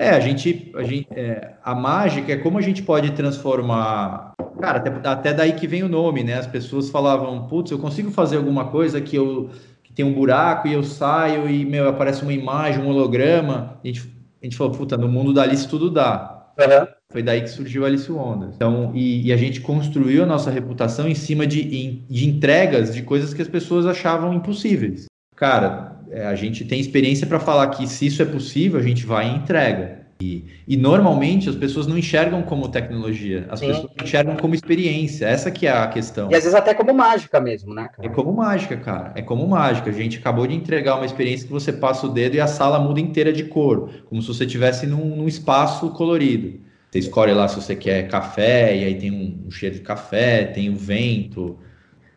[0.00, 4.78] É, a gente, a gente, é, a mágica é como a gente pode transformar, cara,
[4.78, 6.38] até, até daí que vem o nome, né?
[6.38, 9.50] As pessoas falavam, putz, eu consigo fazer alguma coisa que eu
[9.82, 13.78] que tem um buraco e eu saio e meu aparece uma imagem, um holograma.
[13.84, 14.00] A gente,
[14.40, 16.46] a gente falou, puta, no mundo da Alice tudo dá.
[16.58, 16.86] Uhum.
[17.12, 18.54] Foi daí que surgiu a Alice Wonders.
[18.54, 21.62] Então, e, e, a gente construiu a nossa reputação em cima de,
[22.08, 25.06] de entregas de coisas que as pessoas achavam impossíveis.
[25.36, 29.06] Cara, é, a gente tem experiência para falar que se isso é possível, a gente
[29.06, 30.00] vai e entrega.
[30.20, 33.68] E, e normalmente as pessoas não enxergam como tecnologia, as Sim.
[33.68, 35.24] pessoas enxergam como experiência.
[35.24, 36.30] Essa que é a questão.
[36.30, 37.88] E às vezes até como mágica mesmo, né?
[37.88, 38.06] Cara?
[38.06, 39.12] É como mágica, cara.
[39.14, 39.88] É como mágica.
[39.88, 42.78] A gente acabou de entregar uma experiência que você passa o dedo e a sala
[42.78, 46.60] muda inteira de cor, como se você estivesse num, num espaço colorido.
[46.90, 50.44] Você escolhe lá se você quer café, e aí tem um, um cheiro de café,
[50.44, 51.56] tem o vento.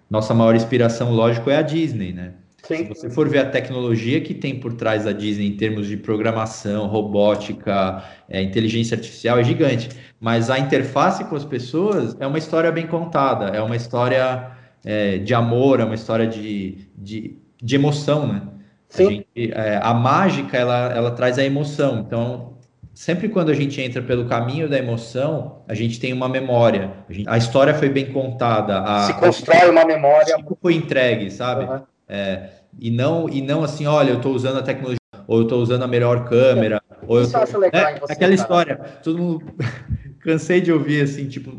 [0.09, 2.33] Nossa maior inspiração, lógico, é a Disney, né?
[2.63, 2.77] Sim.
[2.77, 5.97] Se você for ver a tecnologia que tem por trás da Disney em termos de
[5.97, 9.89] programação, robótica, é, inteligência artificial é gigante.
[10.19, 14.51] Mas a interface com as pessoas é uma história bem contada, é uma história
[14.85, 18.41] é, de amor, é uma história de, de, de emoção, né?
[18.87, 19.07] Sim.
[19.07, 21.99] A, gente, é, a mágica, ela, ela traz a emoção.
[21.99, 22.53] Então,
[22.93, 26.93] sempre quando a gente entra pelo caminho da emoção, a gente tem uma memória.
[27.09, 28.79] A, gente, a história foi bem contada.
[28.79, 30.37] A, Se constrói uma memória.
[30.61, 31.65] Foi entregue, sabe?
[31.65, 31.81] Uhum.
[32.07, 32.49] É,
[32.79, 34.97] e não e não assim, olha, eu estou usando a tecnologia,
[35.27, 37.99] ou eu estou usando a melhor câmera, ou eu tô, acho legal né?
[37.99, 38.33] você, aquela cara.
[38.33, 39.45] história, todo mundo
[40.19, 41.51] cansei de ouvir assim, tipo,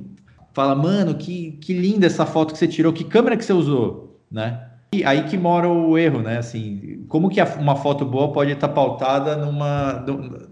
[0.53, 4.23] fala, mano, que, que linda essa foto que você tirou, que câmera que você usou,
[4.31, 4.71] né?
[4.95, 6.39] E aí que mora o erro, né?
[6.39, 10.05] Assim, como que uma foto boa pode estar pautada numa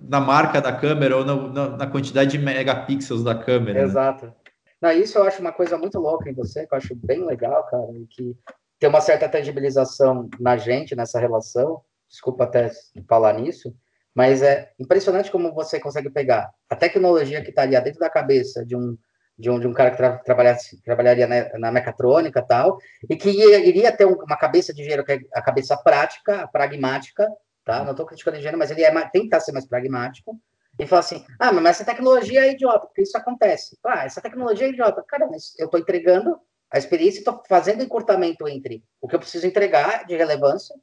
[0.08, 3.78] na marca da câmera ou na, na quantidade de megapixels da câmera?
[3.78, 3.84] Né?
[3.84, 4.26] Exato.
[4.26, 4.32] Né?
[4.80, 7.64] Não, isso eu acho uma coisa muito louca em você, que eu acho bem legal,
[7.70, 8.36] cara, e que
[8.82, 11.82] tem uma certa tangibilização na gente, nessa relação.
[12.08, 12.68] Desculpa até
[13.08, 13.72] falar nisso,
[14.12, 18.66] mas é impressionante como você consegue pegar a tecnologia que está ali dentro da cabeça
[18.66, 18.98] de um,
[19.38, 22.76] de um, de um cara que tra trabalhasse, trabalharia na, na mecatrônica e tal,
[23.08, 26.48] e que ia, iria ter um, uma cabeça de engenheiro, que é a cabeça prática,
[26.48, 27.28] pragmática,
[27.64, 27.84] tá?
[27.84, 30.36] Não estou criticando engenheiro, mas ele é, tentar ser mais pragmático,
[30.76, 33.78] e falar assim, ah, mas essa tecnologia é idiota, porque isso acontece.
[33.84, 35.04] Ah, essa tecnologia é idiota.
[35.06, 36.36] Cara, mas eu estou entregando
[36.72, 40.74] a experiência, estou fazendo encurtamento entre o que eu preciso entregar de relevância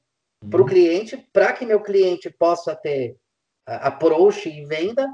[0.43, 0.49] uhum.
[0.49, 3.17] para o cliente, para que meu cliente possa ter
[3.65, 5.07] approach e venda,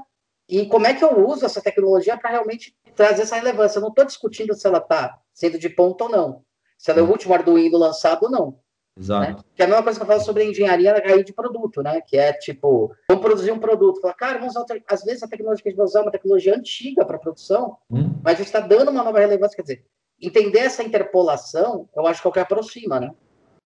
[0.48, 3.78] e como é que eu uso essa tecnologia para realmente trazer essa relevância.
[3.78, 6.42] Eu não estou discutindo se ela está sendo de ponta ou não,
[6.78, 8.58] se ela é o último Arduino lançado ou não.
[8.98, 9.30] Exato.
[9.30, 9.36] Né?
[9.54, 12.00] Que é a mesma coisa que eu falo sobre engenharia aí de produto, né?
[12.00, 14.00] Que é tipo, vamos produzir um produto.
[14.00, 16.10] Fala, cara, vamos usar, às vezes a tecnologia que a gente vai usar é uma
[16.10, 18.14] tecnologia antiga para produção, hum.
[18.24, 19.54] mas a gente está dando uma nova relevância.
[19.54, 19.84] Quer dizer,
[20.20, 23.10] entender essa interpolação, eu acho que é o que aproxima, né?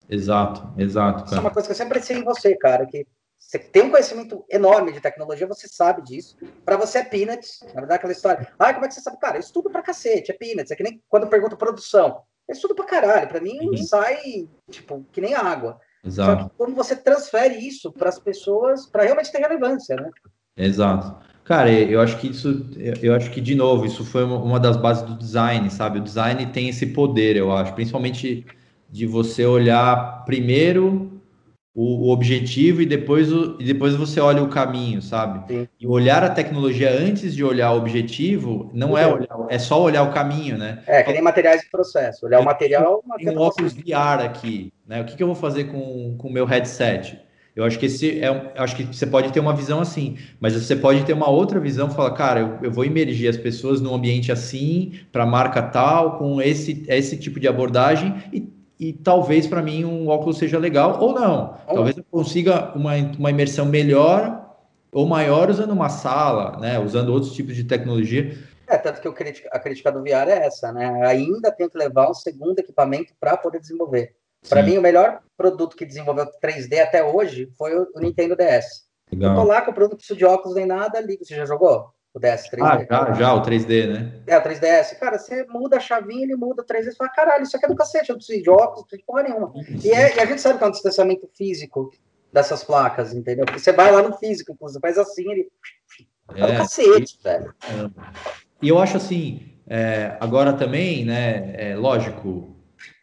[0.09, 1.19] Exato, exato.
[1.19, 1.25] Cara.
[1.25, 3.05] Isso é uma coisa que eu sempre pensei em você, cara, que
[3.37, 6.37] você tem um conhecimento enorme de tecnologia, você sabe disso.
[6.65, 8.53] Para você é peanuts, na verdade, aquela história.
[8.59, 9.17] Ah, como é que você sabe?
[9.17, 10.71] Cara, eu estudo pra cacete, é peanuts.
[10.71, 12.21] É que nem quando pergunto produção.
[12.47, 13.27] Eu estudo pra caralho.
[13.27, 13.77] Pra mim, uhum.
[13.77, 15.79] sai, tipo, que nem água.
[16.03, 16.43] Exato.
[16.43, 20.09] Só que quando você transfere isso para as pessoas, para realmente ter relevância, né?
[20.57, 21.17] Exato.
[21.49, 22.63] Cara, eu acho que isso,
[23.01, 25.97] eu acho que, de novo, isso foi uma das bases do design, sabe?
[25.97, 28.45] O design tem esse poder, eu acho, principalmente
[28.87, 31.19] de você olhar primeiro
[31.73, 35.51] o, objetivo e depois, o, e depois você olha o caminho, sabe?
[35.51, 35.67] Sim.
[35.79, 40.03] E olhar a tecnologia antes de olhar o objetivo não é olhar, é só olhar
[40.03, 40.83] o caminho, né?
[40.85, 42.27] É, que nem materiais de processo.
[42.27, 43.03] Olhar o material.
[43.17, 45.01] Tem um óculos VR aqui, né?
[45.01, 47.19] O que, que eu vou fazer com o meu headset?
[47.59, 50.75] Eu acho que esse é, acho que você pode ter uma visão assim, mas você
[50.75, 54.31] pode ter uma outra visão, falar, cara, eu, eu vou imergir as pessoas num ambiente
[54.31, 58.47] assim, para marca tal, com esse esse tipo de abordagem e
[58.79, 61.57] e talvez para mim um óculos seja legal ou não.
[61.67, 64.55] Talvez eu consiga uma, uma imersão melhor
[64.89, 66.79] ou maior usando uma sala, né?
[66.79, 68.37] Usando outros tipos de tecnologia.
[68.65, 71.05] É, tanto que eu critica, a crítica do VR é essa, né?
[71.05, 74.15] Ainda tem que levar um segundo equipamento para poder desenvolver.
[74.47, 78.87] Para mim, o melhor produto que desenvolveu 3D até hoje foi o, Nintendo DS.
[79.11, 79.31] Legal.
[79.31, 81.25] Eu tô lá com o produto, preciso de óculos nem nada, ligo.
[81.25, 81.91] Você já jogou?
[82.13, 82.87] O DS 3D.
[82.89, 84.21] Ah, já, já, o 3D, né?
[84.25, 84.97] É, o 3DS.
[84.97, 87.69] Cara, você muda a chavinha, ele muda o 3D, você fala, caralho, isso aqui é
[87.69, 89.53] do cacete, eu não preciso de óculos, não preciso de porra nenhuma.
[89.83, 91.91] E, é, e, a gente sabe que é um distanciamento físico
[92.33, 93.45] dessas placas, entendeu?
[93.45, 95.47] Porque você vai lá no físico, você faz assim, ele...
[96.35, 97.53] É, é do cacete, velho.
[98.61, 102.55] E eu acho assim, é, agora também, né, é lógico,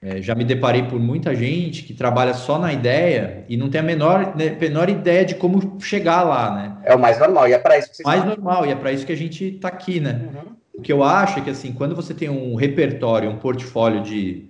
[0.03, 3.81] é, já me deparei por muita gente que trabalha só na ideia e não tem
[3.81, 6.77] a menor, né, menor ideia de como chegar lá, né?
[6.85, 8.93] É o mais normal, e é para isso que vocês Mais normal, e é para
[8.93, 10.29] isso que a gente está aqui, né?
[10.35, 10.57] Uhum.
[10.75, 14.45] O que eu acho é que, assim, quando você tem um repertório, um portfólio de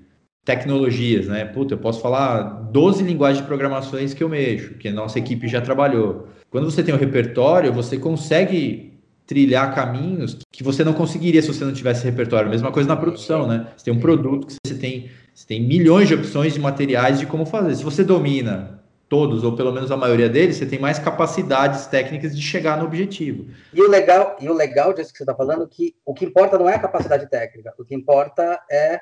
[0.45, 1.45] tecnologias, né?
[1.45, 5.49] Puta, eu posso falar 12 linguagens de programações que eu mexo, que a nossa equipe
[5.49, 6.29] já trabalhou.
[6.51, 8.96] Quando você tem um repertório, você consegue
[9.27, 12.49] trilhar caminhos que você não conseguiria se você não tivesse repertório.
[12.49, 13.69] Mesma coisa na produção, né?
[13.77, 17.27] Você tem um produto que você tem você tem milhões de opções de materiais de
[17.27, 17.75] como fazer.
[17.75, 22.35] Se você domina todos, ou pelo menos a maioria deles, você tem mais capacidades técnicas
[22.35, 23.47] de chegar no objetivo.
[23.73, 26.25] E o legal, e o legal disso que você está falando, é que o que
[26.25, 28.99] importa não é a capacidade técnica, o que importa é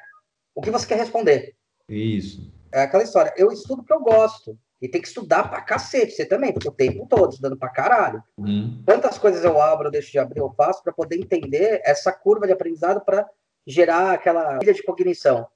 [0.55, 1.55] o que você quer responder.
[1.89, 2.53] Isso.
[2.73, 4.59] É aquela história, eu estudo porque eu gosto.
[4.85, 8.23] E tem que estudar pra cacete, você também, porque o tempo todo, estudando pra caralho.
[8.37, 8.83] Uhum.
[8.85, 12.47] Quantas coisas eu abro, eu deixo de abrir, eu faço para poder entender essa curva
[12.47, 13.27] de aprendizado para
[13.67, 15.47] gerar aquela ilha de cognição.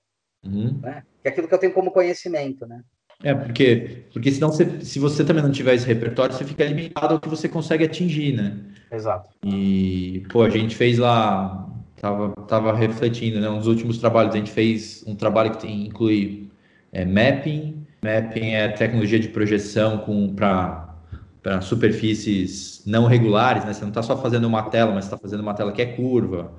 [0.43, 0.81] Uhum.
[0.81, 1.03] Né?
[1.21, 2.81] Que é aquilo que eu tenho como conhecimento, né?
[3.23, 7.13] É, porque, porque senão você, se você também não tiver esse repertório, você fica limitado
[7.13, 8.57] ao que você consegue atingir, né?
[8.91, 9.29] Exato.
[9.45, 13.51] E, pô, a gente fez lá, tava, tava refletindo, né?
[13.51, 16.49] Um dos últimos trabalhos, a gente fez um trabalho que tem, inclui
[16.91, 17.87] é, mapping.
[18.03, 23.73] Mapping é tecnologia de projeção para superfícies não regulares, né?
[23.73, 26.53] Você não está só fazendo uma tela, mas está fazendo uma tela que é curva.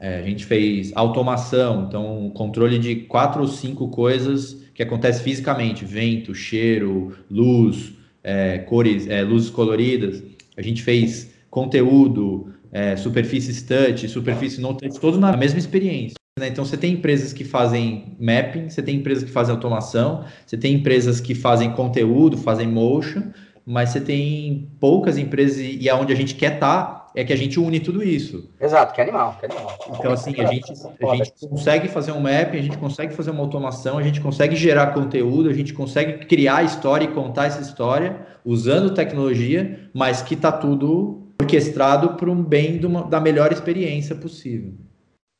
[0.00, 5.84] É, a gente fez automação, então controle de quatro ou cinco coisas que acontecem fisicamente:
[5.84, 10.22] vento, cheiro, luz, é, cores, é, luzes coloridas.
[10.56, 16.17] A gente fez conteúdo, é, superfícies touch, superfície não touch, na mesma experiência.
[16.38, 16.48] Né?
[16.48, 20.74] Então você tem empresas que fazem mapping, você tem empresas que fazem automação, você tem
[20.74, 23.22] empresas que fazem conteúdo, fazem motion,
[23.66, 27.36] mas você tem poucas empresas e aonde a gente quer estar tá, é que a
[27.36, 28.48] gente une tudo isso.
[28.60, 29.76] Exato, que animal, que animal.
[29.88, 33.40] Então, assim, a gente, a gente consegue fazer um map, a gente consegue fazer uma
[33.40, 38.20] automação, a gente consegue gerar conteúdo, a gente consegue criar história e contar essa história
[38.44, 44.74] usando tecnologia, mas que está tudo orquestrado para um bem uma, da melhor experiência possível.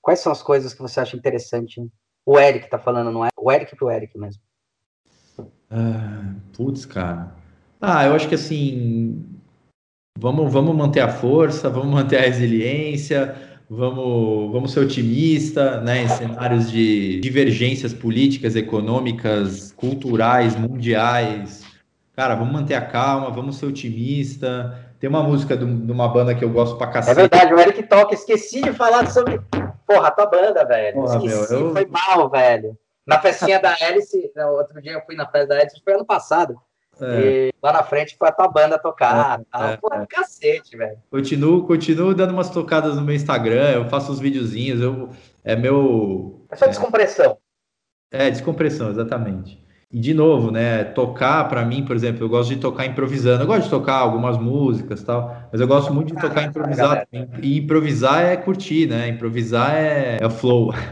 [0.08, 1.86] Quais são as coisas que você acha interessante?
[2.24, 3.28] O Eric está falando, não é?
[3.36, 4.40] O Eric para o Eric mesmo.
[5.70, 7.34] Ah, putz, cara.
[7.78, 9.22] Ah, eu acho que assim,
[10.18, 13.36] Vamos, vamos manter a força, vamos manter a resiliência,
[13.68, 16.04] vamos, vamos ser otimista, né?
[16.04, 21.64] Em cenários de divergências políticas, econômicas, culturais, mundiais.
[22.16, 24.88] Cara, vamos manter a calma, vamos ser otimista.
[24.98, 27.12] Tem uma música de uma banda que eu gosto pra cacete.
[27.12, 28.14] É verdade, o Eric toca.
[28.14, 29.38] Esqueci de falar sobre.
[29.88, 30.94] Porra, tua banda, velho.
[30.94, 31.72] Porra, Esqueci, meu, eu...
[31.72, 32.78] foi mal, velho.
[33.06, 36.60] Na festinha da Alice, outro dia eu fui na festa da Alice, foi ano passado.
[37.00, 37.20] É.
[37.20, 39.40] E lá na frente foi a tua banda tocar.
[39.40, 39.68] É, tal.
[39.68, 40.06] É, Porra, é.
[40.06, 40.98] cacete, velho.
[41.10, 45.08] Continuo, continuo dando umas tocadas no meu Instagram, eu faço uns videozinhos, eu,
[45.42, 46.44] é meu.
[46.50, 47.38] É só descompressão.
[48.10, 49.58] É, descompressão, exatamente.
[49.90, 53.42] E de novo, né, tocar para mim, por exemplo, eu gosto de tocar improvisando.
[53.42, 57.06] Eu gosto de tocar algumas músicas, tal, mas eu gosto muito de tocar improvisar
[57.42, 59.08] E improvisar é curtir, né?
[59.08, 60.72] Improvisar é, é o flow.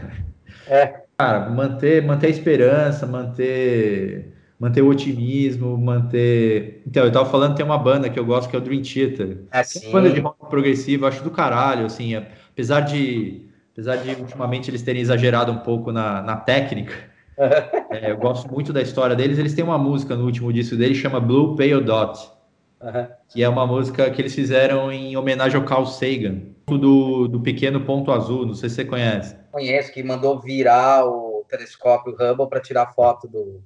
[0.69, 1.05] É.
[1.17, 6.81] Cara, manter, manter a esperança, manter manter o otimismo, manter.
[6.85, 9.43] Então, eu tava falando, tem uma banda que eu gosto que é o Dream Theater.
[9.51, 13.43] É uma banda de rock progressivo, acho do caralho, assim, apesar de
[13.73, 16.93] apesar de ultimamente eles terem exagerado um pouco na, na técnica.
[17.37, 19.37] É, eu gosto muito da história deles.
[19.37, 22.29] Eles têm uma música no último disco deles chama Blue Pale Dot,
[22.81, 23.07] uhum.
[23.29, 27.81] que é uma música que eles fizeram em homenagem ao Carl Sagan, do, do Pequeno
[27.81, 28.45] Ponto Azul.
[28.45, 29.35] Não sei se você conhece.
[29.51, 33.63] Conheço, que mandou virar o telescópio Hubble para tirar foto do,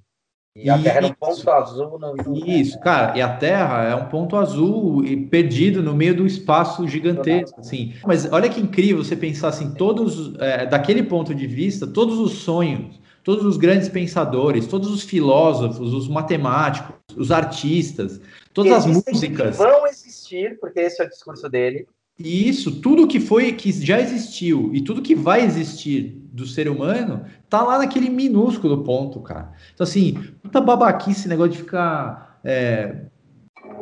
[0.53, 1.97] e a Terra é um ponto azul.
[1.97, 2.45] No...
[2.45, 6.86] Isso, cara, e a Terra é um ponto azul e perdido no meio do espaço
[6.88, 7.93] gigantesco, assim.
[8.05, 12.34] Mas olha que incrível você pensar assim, todos, é, daquele ponto de vista, todos os
[12.34, 18.19] sonhos, todos os grandes pensadores, todos os filósofos, os matemáticos, os artistas,
[18.53, 19.57] todas as músicas.
[19.57, 21.88] vão existir, porque esse é o discurso dele.
[22.19, 26.69] E isso, tudo que foi, que já existiu e tudo que vai existir do ser
[26.69, 29.51] humano, tá lá naquele minúsculo ponto, cara.
[29.74, 32.39] Então, assim, puta babaquice esse negócio de ficar.
[32.43, 33.05] É,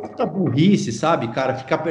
[0.02, 1.54] puta burrice, sabe, cara?
[1.54, 1.84] Ficar.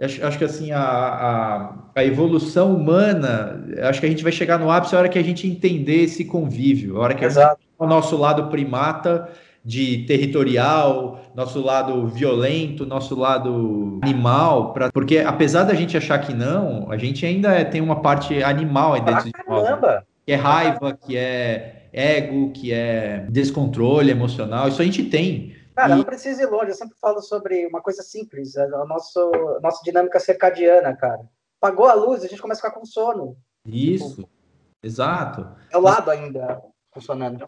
[0.00, 4.58] Acho, acho que assim, a, a, a, evolução humana, acho que a gente vai chegar
[4.58, 7.46] no ápice a hora que a gente entender esse convívio, a hora que Exato.
[7.46, 9.28] a gente, o nosso lado primata
[9.64, 16.32] de territorial, nosso lado violento, nosso lado animal, pra, porque apesar da gente achar que
[16.32, 19.80] não, a gente ainda é, tem uma parte animal aí dentro de nós.
[19.80, 20.02] Né?
[20.24, 25.54] Que é raiva, que é ego, que é descontrole emocional, isso a gente tem.
[25.74, 25.96] Cara, e...
[25.96, 29.18] não precisa ir longe, eu sempre falo sobre uma coisa simples, a, nosso,
[29.58, 31.20] a nossa dinâmica circadiana, cara.
[31.60, 33.36] Apagou a luz, a gente começa a ficar com sono.
[33.66, 34.30] Isso, tipo,
[34.82, 35.46] exato.
[35.70, 36.60] É o lado ainda
[36.92, 37.46] funcionando.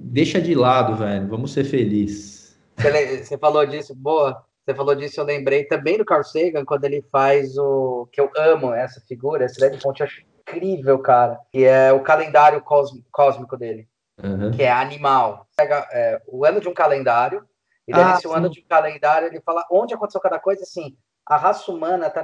[0.00, 1.28] Deixa de lado, velho.
[1.28, 2.56] Vamos ser felizes.
[2.76, 4.44] Você, você falou disso, boa.
[4.64, 8.06] Você falou disso, eu lembrei também do Carl Sagan, quando ele faz o.
[8.12, 11.40] que eu amo essa figura, esse Led Ponte, eu acho incrível, cara.
[11.50, 12.62] Que é o calendário
[13.10, 13.88] cósmico dele.
[14.22, 14.50] Uhum.
[14.50, 15.46] Que é animal.
[15.56, 17.44] Pega é, o ano de um calendário,
[17.86, 20.96] e daí ah, nesse ano de um calendário ele fala onde aconteceu cada coisa, assim.
[21.24, 22.22] A raça humana tá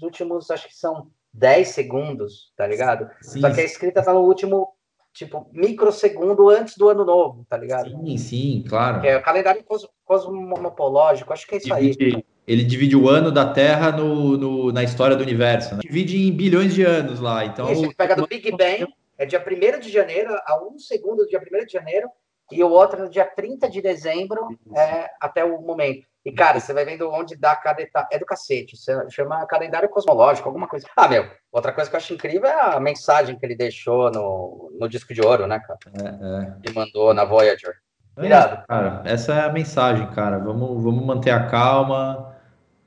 [0.00, 3.08] naqueles últimos, acho que são 10 segundos, tá ligado?
[3.20, 3.40] Sim.
[3.40, 4.68] Só que a escrita tá no último
[5.12, 7.90] tipo, microsegundo antes do ano novo, tá ligado?
[7.90, 9.04] Sim, sim, claro.
[9.04, 12.24] É o calendário cos cosmopológico, acho que é isso divide, aí.
[12.46, 15.82] Ele divide o ano da Terra no, no, na história do universo, né?
[15.82, 17.70] Divide em bilhões de anos lá, então...
[17.70, 18.88] Isso, ele pega do Big Bang,
[19.18, 22.08] é dia 1 de janeiro, a um segundo do dia 1 de janeiro,
[22.50, 26.09] e o outro no dia 30 de dezembro, é, até o momento.
[26.24, 28.08] E, cara, você vai vendo onde dá cada etapa.
[28.12, 28.76] É do cacete.
[28.76, 30.86] Você chama calendário cosmológico, alguma coisa.
[30.94, 34.70] Ah, meu, outra coisa que eu acho incrível é a mensagem que ele deixou no,
[34.78, 35.78] no disco de ouro, né, cara?
[35.94, 36.54] É, é.
[36.62, 37.74] Que mandou na Voyager.
[38.16, 38.66] É Irado.
[38.66, 40.38] cara, essa é a mensagem, cara.
[40.38, 42.36] Vamos, vamos manter a calma,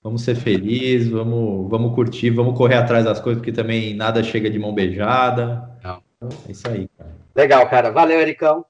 [0.04, 4.50] vamos ser felizes, vamos, vamos curtir, vamos correr atrás das coisas, porque também nada chega
[4.50, 5.70] de mão beijada.
[5.84, 6.04] Não.
[6.48, 7.12] É isso aí, cara.
[7.36, 7.92] Legal, cara.
[7.92, 8.64] Valeu, Ericão.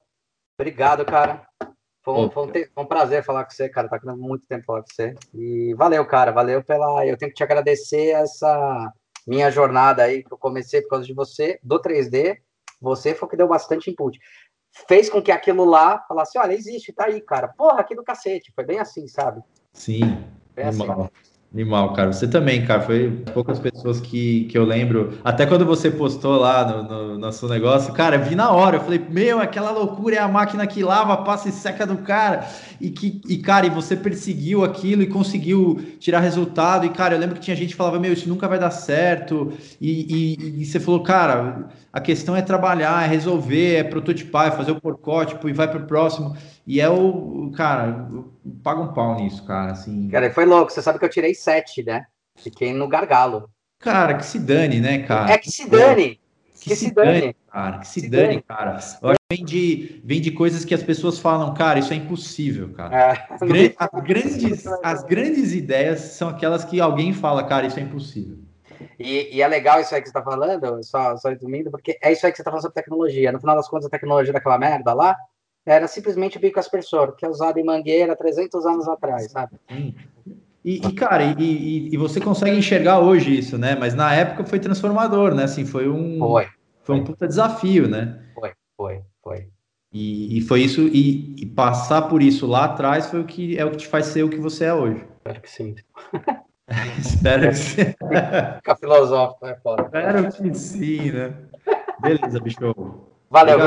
[0.58, 1.46] Obrigado, cara.
[2.04, 3.88] Foi um, foi, um, foi um, prazer falar com você, cara.
[3.88, 5.14] Tá com muito tempo falar com você.
[5.32, 6.30] E valeu, cara.
[6.30, 7.06] Valeu pela.
[7.06, 8.92] Eu tenho que te agradecer essa
[9.26, 12.36] minha jornada aí, que eu comecei por causa de você, do 3D.
[12.78, 14.18] Você foi o que deu bastante input.
[14.86, 17.48] Fez com que aquilo lá falasse: olha, existe, tá aí, cara.
[17.48, 18.52] Porra, aqui do cacete.
[18.54, 19.40] Foi bem assim, sabe?
[19.72, 20.22] Sim.
[20.54, 20.86] Bem assim.
[21.54, 22.12] Animal, cara.
[22.12, 22.80] Você também, cara.
[22.80, 25.12] Foi poucas pessoas que, que eu lembro.
[25.22, 28.78] Até quando você postou lá no, no nosso negócio, cara, vi na hora.
[28.78, 32.44] Eu falei, meu, aquela loucura é a máquina que lava, passa e seca do cara.
[32.80, 36.86] E, que, e cara, e você perseguiu aquilo e conseguiu tirar resultado.
[36.86, 39.52] E, cara, eu lembro que tinha gente que falava, meu, isso nunca vai dar certo.
[39.80, 44.50] E, e, e você falou, cara, a questão é trabalhar, é resolver, é prototipar, é
[44.50, 46.36] fazer o porcótipo e vai para o próximo.
[46.66, 48.08] E é o, cara,
[48.62, 50.08] paga um pau nisso, cara, assim.
[50.08, 50.72] Cara, foi louco.
[50.72, 52.06] Você sabe que eu tirei sete, né?
[52.36, 53.48] Fiquei no gargalo.
[53.78, 55.32] Cara, que se dane, né, cara?
[55.32, 56.20] É que se dane.
[56.58, 57.20] Que, que se, se dane.
[57.20, 57.36] dane.
[57.52, 57.78] cara.
[57.78, 58.70] Que se, se dane, dane, cara.
[59.02, 61.96] Eu acho que vem de, vem de coisas que as pessoas falam, cara, isso é
[61.96, 62.96] impossível, cara.
[62.96, 63.26] É.
[63.30, 67.82] As, grandes, as, grandes, as grandes ideias são aquelas que alguém fala, cara, isso é
[67.82, 68.38] impossível.
[68.98, 72.12] E, e, é legal isso aí que você está falando, só, só resumindo, porque é
[72.12, 73.32] isso aí que você está falando sobre tecnologia.
[73.32, 75.16] No final das contas, a tecnologia daquela merda lá
[75.66, 79.58] era simplesmente bico aspersor, que é usado em mangueira 300 anos atrás, sabe?
[80.64, 83.76] E, e cara, e, e, você consegue enxergar hoje isso, né?
[83.78, 85.44] Mas na época foi transformador, né?
[85.44, 86.48] Assim, foi um, foi,
[86.82, 88.18] foi um puta desafio, né?
[88.34, 89.48] Foi, foi, foi.
[89.92, 93.70] E, e foi isso, e, passar por isso lá atrás foi o que é o
[93.70, 95.04] que te faz ser o que você é hoje.
[95.18, 95.74] Espero que sim.
[96.98, 97.84] Espero que sim.
[98.56, 99.82] Fica filosófico, é foda.
[99.84, 101.34] Espero que sim, né?
[102.00, 102.58] Beleza, bicho.
[103.30, 103.58] Valeu,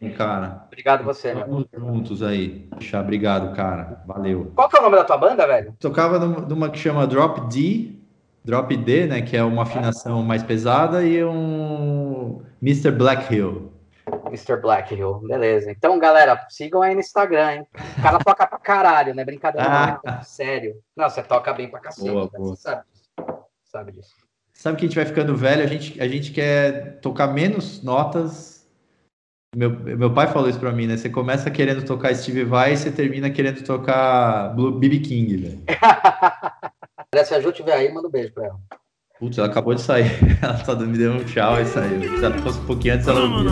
[0.00, 0.64] Obrigado, cara.
[0.66, 2.68] Obrigado você, Estamos juntos aí.
[2.98, 4.02] Obrigado, cara.
[4.06, 4.50] Valeu.
[4.54, 5.74] Qual que é o nome da tua banda, velho?
[5.78, 7.96] Tocava numa que chama Drop D,
[8.42, 9.20] Drop D, né?
[9.20, 12.90] Que é uma afinação mais pesada, e um Mr.
[12.90, 13.70] Black Hill.
[14.28, 14.56] Mr.
[14.56, 15.70] Black Hill, beleza.
[15.70, 17.66] Então, galera, sigam aí no Instagram, hein?
[17.98, 19.22] O cara toca pra caralho, né?
[19.24, 20.00] Brincadeira, ah.
[20.02, 20.76] não, sério.
[20.96, 22.56] Não, você toca bem pra cacete, boa, boa.
[22.56, 23.10] você sabe disso.
[23.64, 24.14] Sabe disso.
[24.52, 28.49] Sabe que a gente vai ficando velho, a gente, a gente quer tocar menos notas.
[29.56, 30.96] Meu, meu pai falou isso pra mim, né?
[30.96, 35.60] Você começa querendo tocar Steve Vai e você termina querendo tocar BB King, velho.
[37.24, 38.60] Se a Ju tiver aí, manda um beijo pra ela.
[39.18, 40.10] Putz, ela acabou de sair.
[40.40, 42.18] Ela só me deu um tchau e saiu.
[42.18, 43.50] Se ela fosse um pouquinho antes, ela ouvia.